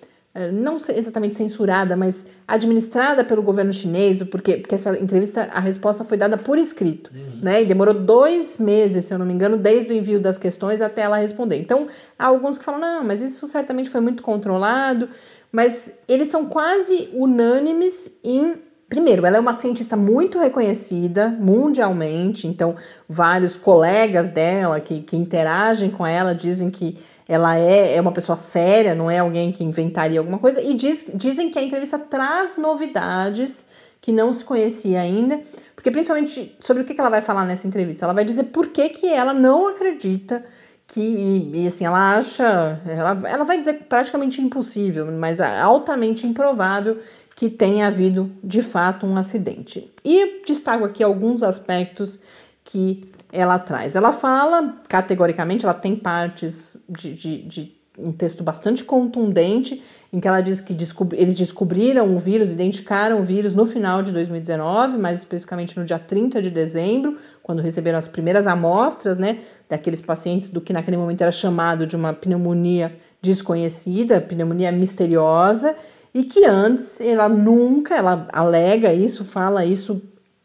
não 0.52 0.76
exatamente 0.76 1.36
censurada, 1.36 1.96
mas 1.96 2.26
administrada 2.46 3.22
pelo 3.22 3.40
governo 3.40 3.72
chinês, 3.72 4.20
porque, 4.24 4.56
porque 4.56 4.74
essa 4.74 4.98
entrevista, 4.98 5.48
a 5.52 5.60
resposta 5.60 6.04
foi 6.04 6.16
dada 6.16 6.36
por 6.36 6.58
escrito, 6.58 7.12
uhum. 7.14 7.40
né? 7.40 7.62
E 7.62 7.64
demorou 7.64 7.94
dois 7.94 8.58
meses, 8.58 9.04
se 9.04 9.14
eu 9.14 9.18
não 9.18 9.26
me 9.26 9.32
engano, 9.32 9.56
desde 9.56 9.92
o 9.92 9.96
envio 9.96 10.18
das 10.18 10.36
questões 10.36 10.80
até 10.80 11.02
ela 11.02 11.18
responder. 11.18 11.56
Então, 11.58 11.86
há 12.18 12.26
alguns 12.26 12.58
que 12.58 12.64
falam, 12.64 12.80
não, 12.80 13.04
mas 13.04 13.22
isso 13.22 13.46
certamente 13.46 13.88
foi 13.88 14.00
muito 14.00 14.24
controlado, 14.24 15.08
mas 15.52 15.92
eles 16.08 16.28
são 16.28 16.46
quase 16.46 17.10
unânimes 17.14 18.10
em 18.24 18.54
Primeiro, 18.94 19.26
ela 19.26 19.38
é 19.38 19.40
uma 19.40 19.54
cientista 19.54 19.96
muito 19.96 20.38
reconhecida 20.38 21.36
mundialmente, 21.40 22.46
então 22.46 22.76
vários 23.08 23.56
colegas 23.56 24.30
dela 24.30 24.78
que, 24.78 25.00
que 25.00 25.16
interagem 25.16 25.90
com 25.90 26.06
ela 26.06 26.32
dizem 26.32 26.70
que 26.70 26.96
ela 27.28 27.58
é, 27.58 27.96
é 27.96 28.00
uma 28.00 28.12
pessoa 28.12 28.36
séria, 28.36 28.94
não 28.94 29.10
é 29.10 29.18
alguém 29.18 29.50
que 29.50 29.64
inventaria 29.64 30.20
alguma 30.20 30.38
coisa, 30.38 30.60
e 30.60 30.74
diz, 30.74 31.10
dizem 31.12 31.50
que 31.50 31.58
a 31.58 31.62
entrevista 31.62 31.98
traz 31.98 32.56
novidades 32.56 33.66
que 34.00 34.12
não 34.12 34.32
se 34.32 34.44
conhecia 34.44 35.00
ainda, 35.00 35.40
porque 35.74 35.90
principalmente 35.90 36.56
sobre 36.60 36.84
o 36.84 36.86
que 36.86 36.94
ela 36.96 37.10
vai 37.10 37.20
falar 37.20 37.44
nessa 37.46 37.66
entrevista, 37.66 38.04
ela 38.04 38.14
vai 38.14 38.24
dizer 38.24 38.44
por 38.44 38.68
que, 38.68 38.90
que 38.90 39.08
ela 39.08 39.34
não 39.34 39.70
acredita 39.70 40.44
que, 40.86 41.00
e, 41.00 41.64
e, 41.64 41.66
assim, 41.66 41.84
ela 41.84 42.16
acha, 42.16 42.80
ela, 42.86 43.20
ela 43.28 43.44
vai 43.44 43.56
dizer 43.56 43.86
praticamente 43.88 44.40
impossível, 44.40 45.10
mas 45.18 45.40
altamente 45.40 46.26
improvável 46.26 46.98
que 47.34 47.50
tenha 47.50 47.86
havido 47.86 48.30
de 48.42 48.62
fato 48.62 49.06
um 49.06 49.16
acidente. 49.16 49.92
E 50.04 50.42
destaco 50.46 50.84
aqui 50.84 51.02
alguns 51.02 51.42
aspectos 51.42 52.20
que 52.64 53.08
ela 53.32 53.58
traz. 53.58 53.96
Ela 53.96 54.12
fala, 54.12 54.76
categoricamente, 54.88 55.64
ela 55.64 55.74
tem 55.74 55.96
partes 55.96 56.78
de, 56.88 57.12
de, 57.12 57.42
de 57.42 57.74
um 57.98 58.12
texto 58.12 58.42
bastante 58.42 58.82
contundente, 58.82 59.82
em 60.12 60.18
que 60.20 60.26
ela 60.26 60.40
diz 60.40 60.60
que 60.60 60.72
descobri, 60.72 61.20
eles 61.20 61.34
descobriram 61.34 62.14
o 62.14 62.18
vírus, 62.18 62.52
identificaram 62.52 63.20
o 63.20 63.24
vírus 63.24 63.54
no 63.54 63.66
final 63.66 64.02
de 64.02 64.12
2019, 64.12 64.98
mais 64.98 65.20
especificamente 65.20 65.78
no 65.78 65.84
dia 65.84 65.98
30 65.98 66.42
de 66.42 66.50
dezembro, 66.50 67.16
quando 67.42 67.62
receberam 67.62 67.98
as 67.98 68.08
primeiras 68.08 68.46
amostras, 68.46 69.18
né, 69.18 69.38
daqueles 69.68 70.00
pacientes 70.00 70.50
do 70.50 70.60
que 70.60 70.72
naquele 70.72 70.96
momento 70.96 71.22
era 71.22 71.32
chamado 71.32 71.86
de 71.86 71.94
uma 71.94 72.12
pneumonia 72.12 72.96
desconhecida, 73.20 74.20
pneumonia 74.20 74.72
misteriosa, 74.72 75.74
e 76.14 76.22
que 76.22 76.44
antes 76.44 77.00
ela 77.00 77.28
nunca, 77.28 77.96
ela 77.96 78.28
alega 78.32 78.94
isso, 78.94 79.24
fala 79.24 79.64
isso 79.64 80.00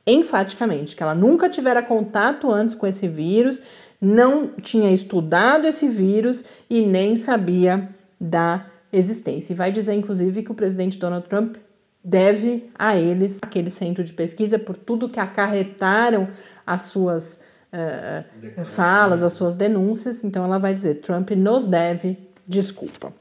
enfaticamente, 0.06 0.96
que 0.96 1.04
ela 1.04 1.14
nunca 1.14 1.48
tivera 1.48 1.84
contato 1.84 2.52
antes 2.52 2.74
com 2.74 2.88
esse 2.88 3.08
vírus, 3.08 3.62
não 4.02 4.48
tinha 4.48 4.92
estudado 4.92 5.68
esse 5.68 5.88
vírus 5.88 6.44
e 6.68 6.82
nem 6.82 7.16
sabia 7.16 7.88
da 8.20 8.66
existência. 8.92 9.54
E 9.54 9.56
vai 9.56 9.72
dizer, 9.72 9.94
inclusive, 9.94 10.42
que 10.42 10.52
o 10.52 10.56
presidente 10.56 10.98
Donald 10.98 11.28
Trump 11.28 11.58
deve 12.04 12.64
a 12.78 12.96
eles, 12.96 13.40
aquele 13.42 13.70
centro 13.70 14.04
de 14.04 14.14
pesquisa, 14.14 14.58
por 14.58 14.76
tudo 14.76 15.10
que 15.10 15.20
acarretaram 15.20 16.28
as 16.66 16.84
suas 16.84 17.42
uh, 17.72 18.66
falas, 18.66 19.22
as 19.22 19.34
suas 19.34 19.54
denúncias. 19.54 20.24
Então 20.24 20.44
ela 20.44 20.58
vai 20.58 20.74
dizer: 20.74 20.96
Trump 20.96 21.30
nos 21.32 21.68
deve 21.68 22.18
desculpa. 22.48 23.14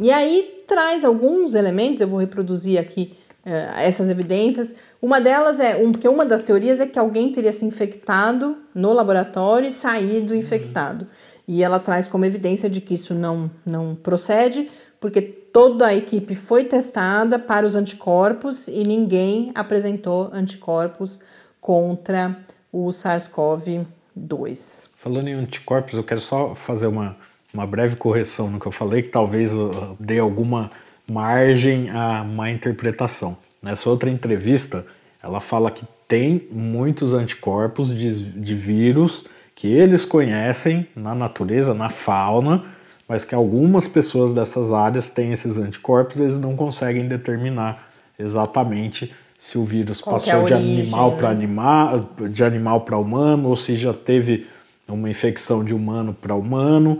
E 0.00 0.10
aí 0.10 0.62
traz 0.66 1.04
alguns 1.04 1.54
elementos, 1.54 2.00
eu 2.00 2.08
vou 2.08 2.20
reproduzir 2.20 2.80
aqui 2.80 3.12
uh, 3.44 3.78
essas 3.78 4.08
evidências. 4.08 4.74
Uma 5.00 5.20
delas 5.20 5.60
é, 5.60 5.76
um, 5.76 5.92
porque 5.92 6.08
uma 6.08 6.24
das 6.24 6.42
teorias 6.42 6.80
é 6.80 6.86
que 6.86 6.98
alguém 6.98 7.30
teria 7.30 7.52
se 7.52 7.66
infectado 7.66 8.56
no 8.74 8.94
laboratório 8.94 9.68
e 9.68 9.70
saído 9.70 10.34
infectado. 10.34 11.06
E 11.46 11.62
ela 11.62 11.78
traz 11.78 12.08
como 12.08 12.24
evidência 12.24 12.70
de 12.70 12.80
que 12.80 12.94
isso 12.94 13.12
não, 13.12 13.50
não 13.66 13.94
procede, 13.94 14.70
porque 14.98 15.20
toda 15.20 15.88
a 15.88 15.94
equipe 15.94 16.34
foi 16.34 16.64
testada 16.64 17.38
para 17.38 17.66
os 17.66 17.76
anticorpos 17.76 18.68
e 18.68 18.82
ninguém 18.84 19.52
apresentou 19.54 20.30
anticorpos 20.32 21.18
contra 21.60 22.38
o 22.72 22.88
SARS-CoV-2. 22.88 24.90
Falando 24.96 25.28
em 25.28 25.34
anticorpos, 25.34 25.94
eu 25.94 26.04
quero 26.04 26.20
só 26.20 26.54
fazer 26.54 26.86
uma 26.86 27.16
uma 27.52 27.66
breve 27.66 27.96
correção 27.96 28.48
no 28.48 28.60
que 28.60 28.66
eu 28.66 28.72
falei, 28.72 29.02
que 29.02 29.08
talvez 29.08 29.52
uh, 29.52 29.96
dê 29.98 30.18
alguma 30.18 30.70
margem 31.10 31.90
à 31.90 32.22
má 32.22 32.50
interpretação. 32.50 33.36
Nessa 33.62 33.90
outra 33.90 34.08
entrevista, 34.08 34.86
ela 35.22 35.40
fala 35.40 35.70
que 35.70 35.84
tem 36.06 36.46
muitos 36.50 37.12
anticorpos 37.12 37.94
de, 37.94 38.32
de 38.32 38.54
vírus 38.54 39.24
que 39.54 39.68
eles 39.68 40.04
conhecem 40.04 40.86
na 40.96 41.14
natureza, 41.14 41.74
na 41.74 41.90
fauna, 41.90 42.64
mas 43.06 43.24
que 43.24 43.34
algumas 43.34 43.86
pessoas 43.86 44.32
dessas 44.32 44.72
áreas 44.72 45.10
têm 45.10 45.32
esses 45.32 45.58
anticorpos 45.58 46.18
e 46.18 46.22
eles 46.22 46.38
não 46.38 46.56
conseguem 46.56 47.06
determinar 47.06 47.90
exatamente 48.18 49.12
se 49.36 49.58
o 49.58 49.64
vírus 49.64 50.00
Qual 50.00 50.16
passou 50.16 50.42
é 50.42 50.44
de 50.46 50.54
animal 50.54 51.16
para 51.16 51.28
animal, 51.28 52.10
de 52.30 52.44
animal 52.44 52.82
para 52.82 52.96
humano, 52.96 53.48
ou 53.48 53.56
se 53.56 53.74
já 53.74 53.92
teve 53.92 54.46
uma 54.86 55.08
infecção 55.08 55.64
de 55.64 55.74
humano 55.74 56.14
para 56.14 56.34
humano. 56.34 56.98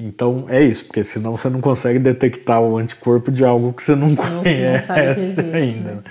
Então 0.00 0.46
é 0.48 0.62
isso, 0.62 0.86
porque 0.86 1.04
senão 1.04 1.36
você 1.36 1.50
não 1.50 1.60
consegue 1.60 1.98
detectar 1.98 2.60
o 2.60 2.78
anticorpo 2.78 3.30
de 3.30 3.44
algo 3.44 3.72
que 3.72 3.82
você 3.82 3.94
não, 3.94 4.08
não 4.08 4.16
conhece 4.16 4.88
não 4.88 4.98
existe, 4.98 5.40
ainda. 5.54 5.90
Né? 5.90 6.02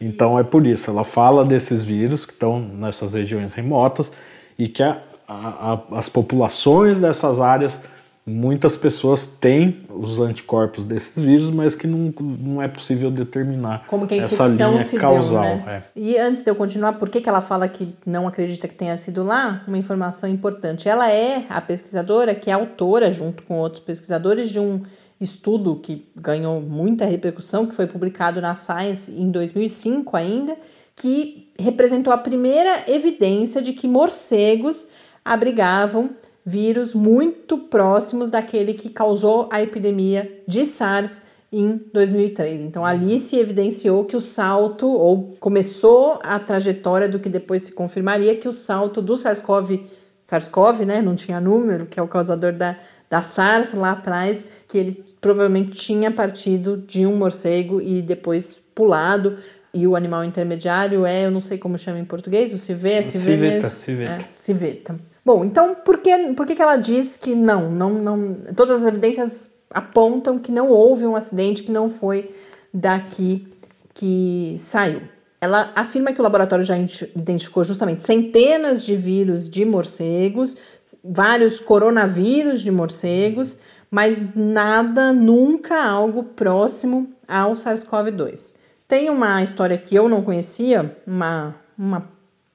Então 0.00 0.38
é 0.38 0.44
por 0.44 0.66
isso, 0.66 0.90
ela 0.90 1.02
fala 1.02 1.44
desses 1.44 1.82
vírus 1.82 2.26
que 2.26 2.32
estão 2.32 2.60
nessas 2.60 3.14
regiões 3.14 3.54
remotas 3.54 4.12
e 4.58 4.68
que 4.68 4.82
a, 4.82 4.98
a, 5.26 5.72
a, 5.72 5.98
as 5.98 6.08
populações 6.08 7.00
dessas 7.00 7.40
áreas 7.40 7.82
muitas 8.28 8.76
pessoas 8.76 9.26
têm 9.26 9.80
os 9.88 10.20
anticorpos 10.20 10.84
desses 10.84 11.20
vírus, 11.20 11.50
mas 11.50 11.74
que 11.74 11.86
não, 11.86 12.12
não 12.20 12.62
é 12.62 12.68
possível 12.68 13.10
determinar 13.10 13.86
Como 13.86 14.06
que 14.06 14.14
a 14.14 14.24
essa 14.24 14.46
linha 14.46 14.84
causal. 15.00 15.42
Deu, 15.42 15.56
né? 15.56 15.82
é. 15.96 16.00
E 16.00 16.18
antes 16.18 16.42
de 16.42 16.50
eu 16.50 16.54
continuar, 16.54 16.92
por 16.94 17.08
que, 17.08 17.20
que 17.20 17.28
ela 17.28 17.40
fala 17.40 17.66
que 17.66 17.94
não 18.04 18.28
acredita 18.28 18.68
que 18.68 18.74
tenha 18.74 18.96
sido 18.96 19.24
lá? 19.24 19.64
Uma 19.66 19.78
informação 19.78 20.28
importante. 20.28 20.88
Ela 20.88 21.10
é 21.10 21.44
a 21.48 21.60
pesquisadora 21.60 22.34
que 22.34 22.50
é 22.50 22.52
autora, 22.52 23.10
junto 23.10 23.42
com 23.44 23.54
outros 23.54 23.82
pesquisadores, 23.82 24.50
de 24.50 24.60
um 24.60 24.82
estudo 25.20 25.76
que 25.76 26.06
ganhou 26.14 26.60
muita 26.60 27.04
repercussão, 27.04 27.66
que 27.66 27.74
foi 27.74 27.86
publicado 27.86 28.40
na 28.40 28.54
Science 28.54 29.10
em 29.10 29.30
2005 29.30 30.16
ainda, 30.16 30.56
que 30.94 31.48
representou 31.58 32.12
a 32.12 32.18
primeira 32.18 32.84
evidência 32.88 33.60
de 33.60 33.72
que 33.72 33.88
morcegos 33.88 34.86
abrigavam 35.24 36.10
vírus 36.44 36.94
muito 36.94 37.58
próximos 37.58 38.30
daquele 38.30 38.72
que 38.72 38.88
causou 38.88 39.48
a 39.50 39.62
epidemia 39.62 40.42
de 40.46 40.64
SARS 40.64 41.22
em 41.52 41.80
2003. 41.92 42.62
Então 42.62 42.84
ali 42.84 43.18
se 43.18 43.36
evidenciou 43.36 44.04
que 44.04 44.16
o 44.16 44.20
salto, 44.20 44.86
ou 44.86 45.34
começou 45.40 46.18
a 46.22 46.38
trajetória 46.38 47.08
do 47.08 47.18
que 47.18 47.28
depois 47.28 47.62
se 47.62 47.72
confirmaria, 47.72 48.36
que 48.36 48.48
o 48.48 48.52
salto 48.52 49.00
do 49.00 49.14
SARS-CoV, 49.14 49.84
SARS-CoV, 50.24 50.84
né, 50.84 51.00
não 51.00 51.16
tinha 51.16 51.40
número, 51.40 51.86
que 51.86 51.98
é 51.98 52.02
o 52.02 52.08
causador 52.08 52.52
da, 52.52 52.76
da 53.08 53.22
SARS 53.22 53.72
lá 53.72 53.92
atrás, 53.92 54.44
que 54.68 54.76
ele 54.76 55.04
provavelmente 55.20 55.72
tinha 55.72 56.10
partido 56.10 56.76
de 56.76 57.06
um 57.06 57.16
morcego 57.16 57.80
e 57.80 58.02
depois 58.02 58.60
pulado. 58.74 59.36
E 59.72 59.86
o 59.86 59.94
animal 59.94 60.24
intermediário 60.24 61.04
é, 61.04 61.26
eu 61.26 61.30
não 61.30 61.40
sei 61.40 61.58
como 61.58 61.78
chama 61.78 61.98
em 61.98 62.04
português, 62.04 62.52
o 62.52 62.58
civê, 62.58 63.02
civê 63.02 63.24
civeta, 63.24 63.54
mesmo. 63.54 63.70
Civeta. 63.70 64.12
É, 64.12 64.24
civeta. 64.34 65.00
Bom, 65.24 65.44
então 65.44 65.74
por 65.74 65.98
que, 65.98 66.34
por 66.34 66.46
que, 66.46 66.54
que 66.54 66.62
ela 66.62 66.76
diz 66.76 67.16
que 67.16 67.34
não, 67.34 67.70
não, 67.70 67.90
não. 67.90 68.34
Todas 68.56 68.82
as 68.82 68.88
evidências 68.88 69.50
apontam 69.70 70.38
que 70.38 70.50
não 70.50 70.70
houve 70.70 71.06
um 71.06 71.16
acidente, 71.16 71.62
que 71.62 71.72
não 71.72 71.88
foi 71.88 72.30
daqui 72.72 73.46
que 73.94 74.54
saiu. 74.58 75.02
Ela 75.40 75.70
afirma 75.74 76.12
que 76.12 76.20
o 76.20 76.22
laboratório 76.22 76.64
já 76.64 76.76
identificou 76.76 77.62
justamente 77.62 78.02
centenas 78.02 78.84
de 78.84 78.96
vírus 78.96 79.48
de 79.48 79.64
morcegos, 79.64 80.56
vários 81.04 81.60
coronavírus 81.60 82.60
de 82.60 82.72
morcegos, 82.72 83.56
mas 83.90 84.34
nada, 84.34 85.12
nunca 85.12 85.80
algo 85.84 86.24
próximo 86.24 87.12
ao 87.26 87.52
SARS-CoV-2. 87.52 88.56
Tem 88.88 89.10
uma 89.10 89.42
história 89.42 89.78
que 89.78 89.94
eu 89.94 90.08
não 90.08 90.22
conhecia, 90.22 90.96
uma, 91.06 91.54
uma 91.78 92.08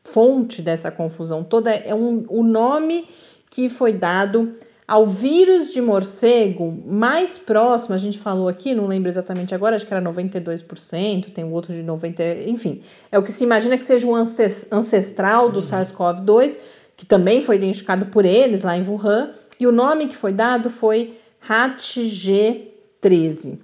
fonte 0.03 0.61
dessa 0.61 0.91
confusão 0.91 1.43
toda, 1.43 1.71
é 1.71 1.95
um, 1.95 2.25
o 2.27 2.43
nome 2.43 3.07
que 3.49 3.69
foi 3.69 3.93
dado 3.93 4.53
ao 4.87 5.05
vírus 5.07 5.71
de 5.71 5.81
morcego 5.81 6.83
mais 6.85 7.37
próximo, 7.37 7.95
a 7.95 7.97
gente 7.97 8.19
falou 8.19 8.49
aqui, 8.49 8.75
não 8.75 8.87
lembro 8.87 9.09
exatamente 9.09 9.55
agora, 9.55 9.75
acho 9.75 9.87
que 9.87 9.93
era 9.93 10.03
92%, 10.03 11.31
tem 11.31 11.45
outro 11.45 11.73
de 11.73 11.81
90%, 11.81 12.47
enfim, 12.47 12.81
é 13.11 13.17
o 13.17 13.23
que 13.23 13.31
se 13.31 13.45
imagina 13.45 13.77
que 13.77 13.83
seja 13.83 14.05
um 14.05 14.15
ancestral 14.15 15.49
do 15.49 15.61
SARS-CoV-2, 15.61 16.59
que 16.97 17.05
também 17.05 17.41
foi 17.41 17.55
identificado 17.55 18.07
por 18.07 18.25
eles 18.25 18.61
lá 18.61 18.77
em 18.77 18.85
Wuhan, 18.87 19.31
e 19.59 19.65
o 19.65 19.71
nome 19.71 20.07
que 20.07 20.17
foi 20.17 20.33
dado 20.33 20.69
foi 20.69 21.17
HAT-G13. 21.47 23.59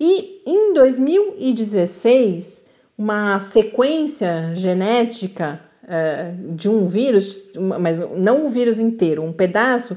E 0.00 0.42
em 0.46 0.72
2016, 0.74 2.64
uma 2.96 3.38
sequência 3.40 4.54
genética 4.54 5.65
uh, 5.86 6.54
de 6.54 6.68
um 6.68 6.86
vírus, 6.86 7.50
mas 7.80 7.98
não 8.18 8.46
o 8.46 8.48
vírus 8.48 8.80
inteiro, 8.80 9.22
um 9.22 9.32
pedaço, 9.32 9.96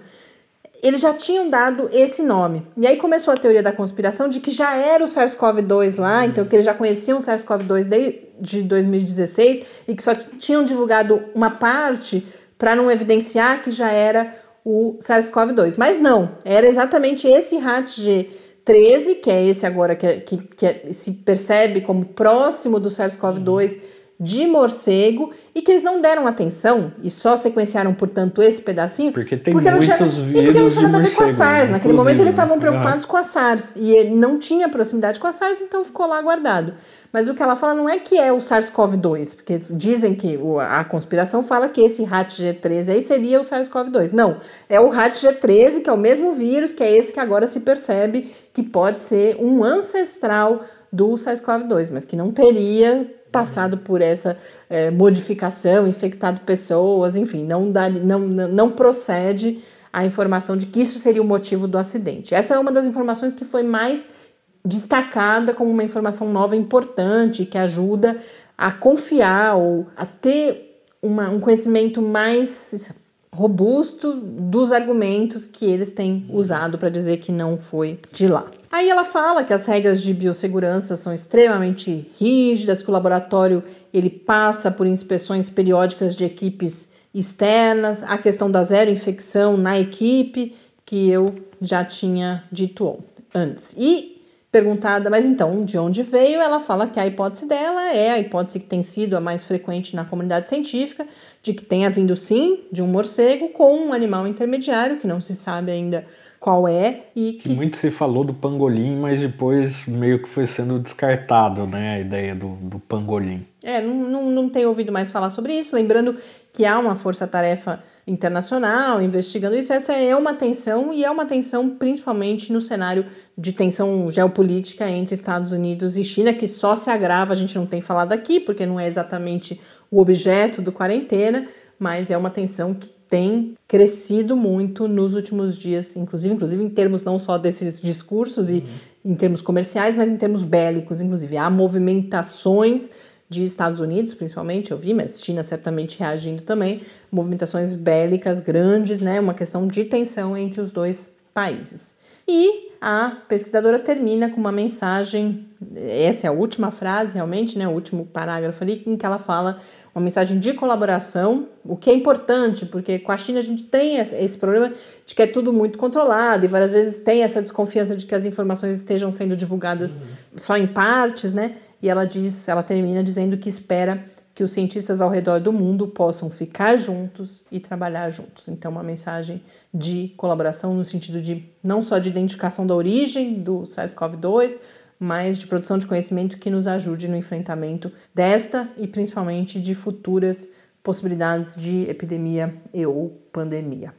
eles 0.82 1.02
já 1.02 1.14
tinham 1.14 1.50
dado 1.50 1.90
esse 1.92 2.24
nome. 2.24 2.66
E 2.78 2.88
aí 2.88 2.96
começou 2.98 3.34
a 3.34 3.38
teoria 3.38 3.62
da 3.62 3.72
conspiração 3.72 4.30
de 4.30 4.40
que 4.40 4.52
já 4.52 4.76
era 4.76 5.04
o 5.04 5.08
SARS-CoV-2 5.08 6.00
lá, 6.00 6.26
então 6.26 6.46
que 6.46 6.56
eles 6.56 6.66
já 6.66 6.74
conheciam 6.74 7.18
o 7.18 7.22
SARS-CoV-2 7.22 7.86
desde 7.86 8.64
2016 8.64 9.66
e 9.88 9.96
que 9.96 10.02
só 10.02 10.16
tinham 10.16 10.64
divulgado 10.64 11.22
uma 11.36 11.52
parte 11.52 12.26
para 12.58 12.76
não 12.76 12.90
evidenciar 12.90 13.62
que 13.62 13.72
já 13.72 13.92
era 13.92 14.34
o 14.64 14.98
SARS-CoV-2. 15.00 15.76
Mas 15.78 16.00
não, 16.00 16.38
era 16.46 16.66
exatamente 16.66 17.28
esse 17.28 17.58
RAT-G13, 17.58 19.16
que 19.22 19.30
é 19.30 19.46
esse 19.46 19.66
agora 19.66 19.96
que, 19.96 20.22
que, 20.22 20.38
que 20.38 20.94
se 20.94 21.12
percebe 21.26 21.82
como 21.82 22.06
próximo 22.06 22.80
do 22.80 22.90
SARS-CoV-2 22.90 23.99
de 24.20 24.46
morcego 24.48 25.32
e 25.56 25.62
que 25.62 25.72
eles 25.72 25.82
não 25.82 26.02
deram 26.02 26.28
atenção 26.28 26.92
e 27.02 27.10
só 27.10 27.38
sequenciaram, 27.38 27.94
portanto, 27.94 28.42
esse 28.42 28.62
pedacinho. 28.62 29.14
Porque 29.14 29.38
tem 29.38 29.54
porque 29.54 29.72
muitos 29.72 29.88
não 29.88 29.96
tinha, 29.96 30.10
vírus 30.10 30.40
e 30.40 30.44
porque 30.44 30.60
não 30.60 30.70
tinha 30.70 30.82
nada 30.84 30.98
a 30.98 31.02
ver 31.02 31.16
com 31.16 31.24
a 31.24 31.26
morcego, 31.26 31.38
SARS. 31.38 31.68
né? 31.68 31.72
Naquele 31.72 31.94
momento 31.94 32.20
eles 32.20 32.34
estavam 32.34 32.58
Inclusive. 32.58 32.78
preocupados 32.80 33.06
com 33.06 33.16
a 33.16 33.24
SARS 33.24 33.74
e 33.78 33.92
ele 33.92 34.10
não 34.10 34.38
tinha 34.38 34.68
proximidade 34.68 35.22
com 35.22 35.28
a 35.28 35.32
SARS, 35.32 35.62
então 35.62 35.86
ficou 35.86 36.06
lá 36.06 36.22
guardado. 36.22 36.74
Mas 37.14 37.30
o 37.30 37.34
que 37.34 37.42
ela 37.42 37.56
fala 37.56 37.74
não 37.74 37.88
é 37.88 37.98
que 37.98 38.20
é 38.20 38.32
o 38.32 38.38
SARS-CoV-2, 38.40 39.38
porque 39.38 39.60
dizem 39.72 40.14
que 40.14 40.38
a 40.68 40.84
conspiração 40.84 41.42
fala 41.42 41.70
que 41.70 41.82
esse 41.82 42.04
RAT-G13 42.04 42.90
aí 42.90 43.02
seria 43.02 43.40
o 43.40 43.44
SARS-CoV-2. 43.44 44.12
Não, 44.12 44.38
é 44.68 44.82
o 44.82 44.90
RAT-G13, 44.90 45.82
que 45.82 45.90
é 45.90 45.94
o 45.94 45.98
mesmo 45.98 46.34
vírus, 46.34 46.74
que 46.74 46.84
é 46.84 46.96
esse 46.96 47.14
que 47.14 47.20
agora 47.20 47.48
se 47.48 47.62
percebe 47.62 48.30
que 48.54 48.62
pode 48.64 49.00
ser 49.00 49.38
um 49.40 49.64
ancestral 49.64 50.62
do 50.92 51.10
SARS-CoV-2, 51.12 51.90
mas 51.92 52.04
que 52.04 52.16
não 52.16 52.32
teria 52.32 53.10
passado 53.32 53.78
por 53.78 54.02
essa 54.02 54.38
eh, 54.70 54.92
modificação, 54.92 55.88
infectado 55.88 56.42
pessoas, 56.42 57.16
enfim, 57.16 57.44
não, 57.44 57.72
dá, 57.72 57.90
não 57.90 58.20
não 58.20 58.72
procede 58.72 59.62
a 59.92 60.06
informação 60.06 60.56
de 60.56 60.68
que 60.68 60.82
isso 60.82 61.00
seria 61.00 61.22
o 61.22 61.26
motivo 61.26 61.68
do 61.68 61.78
acidente. 61.78 62.34
Essa 62.34 62.56
é 62.56 62.60
uma 62.60 62.72
das 62.72 62.86
informações 62.86 63.34
que 63.34 63.44
foi 63.44 63.64
mais 63.64 64.30
destacada 64.64 65.54
como 65.54 65.72
uma 65.72 65.84
informação 65.84 66.32
nova 66.32 66.56
importante 66.56 67.46
que 67.46 67.58
ajuda 67.58 68.18
a 68.58 68.72
confiar 68.72 69.56
ou 69.56 69.88
a 69.96 70.06
ter 70.06 70.84
uma, 71.02 71.30
um 71.30 71.40
conhecimento 71.40 72.02
mais 72.02 72.92
robusto 73.34 74.14
dos 74.14 74.72
argumentos 74.72 75.46
que 75.46 75.66
eles 75.66 75.92
têm 75.92 76.26
usado 76.30 76.78
para 76.78 76.90
dizer 76.90 77.18
que 77.18 77.32
não 77.32 77.60
foi 77.60 78.00
de 78.12 78.28
lá. 78.28 78.46
Aí 78.72 78.90
ela 78.90 79.04
fala 79.04 79.44
que 79.44 79.54
as 79.54 79.66
regras 79.66 80.02
de 80.02 80.14
biossegurança 80.14 80.96
são 80.96 81.14
extremamente 81.14 82.10
rígidas, 82.20 82.84
que 82.84 82.90
o 82.90 82.94
laboratório 82.94 83.64
ele 83.94 84.10
passa 84.10 84.70
por 84.70 84.86
inspeções 84.86 85.50
periódicas 85.50 86.16
de 86.16 86.26
equipes 86.26 86.90
externas, 87.14 88.04
a 88.04 88.18
questão 88.18 88.52
da 88.52 88.64
zero 88.64 88.92
infecção 88.92 89.58
na 89.58 89.80
equipe, 89.80 90.56
que 90.86 91.10
eu 91.10 91.34
já 91.62 91.84
tinha 91.84 92.44
dito 92.52 92.98
antes. 93.34 93.76
E 93.78 94.19
perguntada, 94.52 95.10
mas 95.10 95.26
então, 95.26 95.64
de 95.64 95.78
onde 95.78 96.02
veio? 96.02 96.42
Ela 96.42 96.60
fala 96.60 96.88
que 96.88 97.00
a 97.00 97.06
hipótese 97.06 97.48
dela 97.48 97.94
é 97.96 98.12
a 98.12 98.20
hipótese 98.20 98.60
que 98.60 98.66
tem 98.66 98.82
sido 98.82 99.16
a 99.16 99.22
mais 99.22 99.44
frequente 99.44 99.96
na 99.96 100.06
comunidade 100.06 100.48
científica, 100.48 101.06
de 101.42 101.54
que 101.54 101.64
tenha 101.64 101.90
vindo 101.90 102.16
sim 102.16 102.62
de 102.72 102.82
um 102.82 102.88
morcego 102.88 103.50
com 103.50 103.88
um 103.88 103.94
animal 103.94 104.28
intermediário, 104.28 104.98
que 104.98 105.06
não 105.06 105.22
se 105.22 105.36
sabe 105.36 105.72
ainda 105.72 106.06
qual 106.40 106.68
é, 106.68 107.02
e 107.16 107.34
Que 107.34 107.50
que 107.50 107.56
muito 107.56 107.76
se 107.76 107.92
falou 107.92 108.24
do 108.24 108.34
pangolim, 108.34 108.96
mas 108.96 109.20
depois 109.20 109.86
meio 109.86 110.22
que 110.22 110.30
foi 110.30 110.46
sendo 110.46 110.80
descartado, 110.80 111.68
né? 111.68 111.96
A 111.96 112.00
ideia 112.00 112.34
do, 112.34 112.56
do 112.56 112.80
pangolim. 112.80 113.46
É, 113.62 113.82
não, 113.82 114.10
não, 114.10 114.32
não 114.32 114.50
tenho 114.50 114.70
ouvido 114.70 114.92
mais 114.92 115.12
falar 115.12 115.30
sobre 115.32 115.54
isso. 115.54 115.76
Lembrando 115.76 116.16
que 116.54 116.66
há 116.66 116.80
uma 116.80 116.96
força-tarefa 116.96 117.84
internacional 118.10 119.02
investigando 119.02 119.56
isso. 119.56 119.72
Essa 119.72 119.94
é 119.94 120.16
uma 120.16 120.34
tensão 120.34 120.94
e 120.94 121.06
é 121.06 121.12
uma 121.12 121.26
tensão 121.26 121.70
principalmente 121.70 122.52
no 122.52 122.62
cenário 122.62 123.06
de 123.38 123.54
tensão 123.54 124.10
geopolítica 124.12 124.90
entre 124.90 125.14
Estados 125.14 125.52
Unidos 125.52 125.98
e 125.98 126.04
China, 126.04 126.34
que 126.34 126.48
só 126.48 126.76
se 126.76 126.90
agrava. 126.90 127.34
A 127.34 127.36
gente 127.36 127.56
não 127.56 127.66
tem 127.66 127.82
falado 127.82 128.12
aqui, 128.12 128.40
porque 128.40 128.66
não 128.66 128.80
é 128.80 128.88
exatamente 128.88 129.60
o 129.90 130.02
objeto 130.02 130.62
do 130.62 130.72
quarentena, 130.72 131.48
mas 131.78 132.12
é 132.12 132.18
uma 132.18 132.30
tensão 132.30 132.74
que 132.74 132.90
tem 133.10 133.54
crescido 133.68 134.36
muito 134.36 134.88
nos 134.88 135.16
últimos 135.16 135.58
dias, 135.58 135.96
inclusive, 135.96 136.36
inclusive 136.36 136.64
em 136.64 136.70
termos 136.70 137.04
não 137.04 137.18
só 137.18 137.40
desses 137.40 137.82
discursos 137.82 138.52
e 138.52 138.64
em 139.04 139.16
termos 139.16 139.42
comerciais, 139.42 139.96
mas 139.96 140.10
em 140.10 140.18
termos 140.18 140.44
bélicos, 140.44 141.02
inclusive. 141.02 141.36
Há 141.36 141.50
movimentações 141.50 142.92
de 143.30 143.44
Estados 143.44 143.80
Unidos, 143.80 144.16
principalmente, 144.16 144.72
eu 144.72 144.78
vi, 144.78 144.94
mas 144.94 145.22
China 145.22 145.44
certamente 145.44 146.00
reagindo 146.00 146.42
também, 146.42 146.82
movimentações 147.12 147.76
bélicas 147.76 148.42
grandes, 148.42 149.02
né? 149.02 149.20
Uma 149.20 149.36
questão 149.36 149.68
de 149.68 149.86
tensão 149.86 150.36
entre 150.36 150.60
os 150.60 150.72
dois 150.72 151.14
países. 151.32 151.96
E 152.28 152.70
a 152.82 153.18
pesquisadora 153.28 153.78
termina 153.78 154.30
com 154.30 154.40
uma 154.40 154.52
mensagem, 154.52 155.48
essa 155.76 156.28
é 156.28 156.30
a 156.30 156.34
última 156.34 156.72
frase 156.72 157.16
realmente, 157.16 157.58
né? 157.58 157.68
O 157.68 157.72
último 157.72 158.06
parágrafo 158.06 158.64
ali, 158.64 158.84
em 158.86 158.98
que 158.98 159.06
ela 159.06 159.20
fala 159.20 159.60
uma 159.94 160.04
mensagem 160.04 160.40
de 160.40 160.54
colaboração, 160.54 161.48
o 161.64 161.76
que 161.76 161.90
é 161.90 161.94
importante, 161.94 162.66
porque 162.66 163.00
com 163.00 163.12
a 163.12 163.18
China 163.18 163.40
a 163.40 163.42
gente 163.42 163.64
tem 163.64 163.98
esse 163.98 164.38
problema 164.38 164.72
de 165.06 165.16
que 165.16 165.22
é 165.22 165.28
tudo 165.28 165.52
muito 165.52 165.78
controlado 165.78 166.46
e 166.46 166.48
várias 166.48 166.72
vezes 166.72 167.00
tem 167.00 167.24
essa 167.24 167.42
desconfiança 167.42 167.96
de 167.96 168.06
que 168.06 168.16
as 168.16 168.26
informações 168.26 168.76
estejam 168.76 169.12
sendo 169.12 169.36
divulgadas 169.36 169.98
uhum. 169.98 170.04
só 170.38 170.58
em 170.58 170.68
partes, 170.68 171.34
né? 171.34 171.56
E 171.82 171.90
ela 171.90 172.06
diz, 172.06 172.48
ela 172.48 172.64
termina 172.64 173.04
dizendo 173.04 173.38
que 173.38 173.50
espera 173.50 174.04
que 174.36 174.44
os 174.44 174.52
cientistas 174.52 175.02
ao 175.02 175.10
redor 175.10 175.40
do 175.40 175.52
mundo 175.52 175.88
possam 175.88 176.30
ficar 176.30 176.78
juntos 176.78 177.44
e 177.52 177.60
trabalhar 177.60 178.10
juntos. 178.10 178.48
Então, 178.48 178.72
uma 178.72 178.84
mensagem 178.84 179.42
de 179.74 180.14
colaboração 180.16 180.74
no 180.74 180.86
sentido 180.86 181.20
de 181.20 181.44
não 181.64 181.84
só 181.84 182.00
de 182.00 182.10
identificação 182.10 182.66
da 182.66 182.74
origem 182.74 183.34
do 183.34 183.64
SARS-CoV-2, 183.64 184.60
mas 185.00 185.38
de 185.38 185.48
produção 185.48 185.78
de 185.78 185.88
conhecimento 185.88 186.38
que 186.38 186.50
nos 186.50 186.68
ajude 186.68 187.08
no 187.08 187.16
enfrentamento 187.16 187.92
desta 188.14 188.70
e 188.78 188.88
principalmente 188.88 189.60
de 189.60 189.74
futuras 189.74 190.50
possibilidades 190.84 191.56
de 191.56 191.90
epidemia 191.90 192.54
e 192.74 192.86
ou 192.86 193.10
pandemia. 193.32 193.94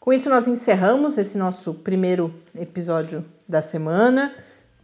Com 0.00 0.12
isso, 0.12 0.28
nós 0.28 0.46
encerramos 0.46 1.16
esse 1.16 1.38
nosso 1.38 1.74
primeiro 1.74 2.34
episódio 2.54 3.24
da 3.48 3.62
semana. 3.62 4.34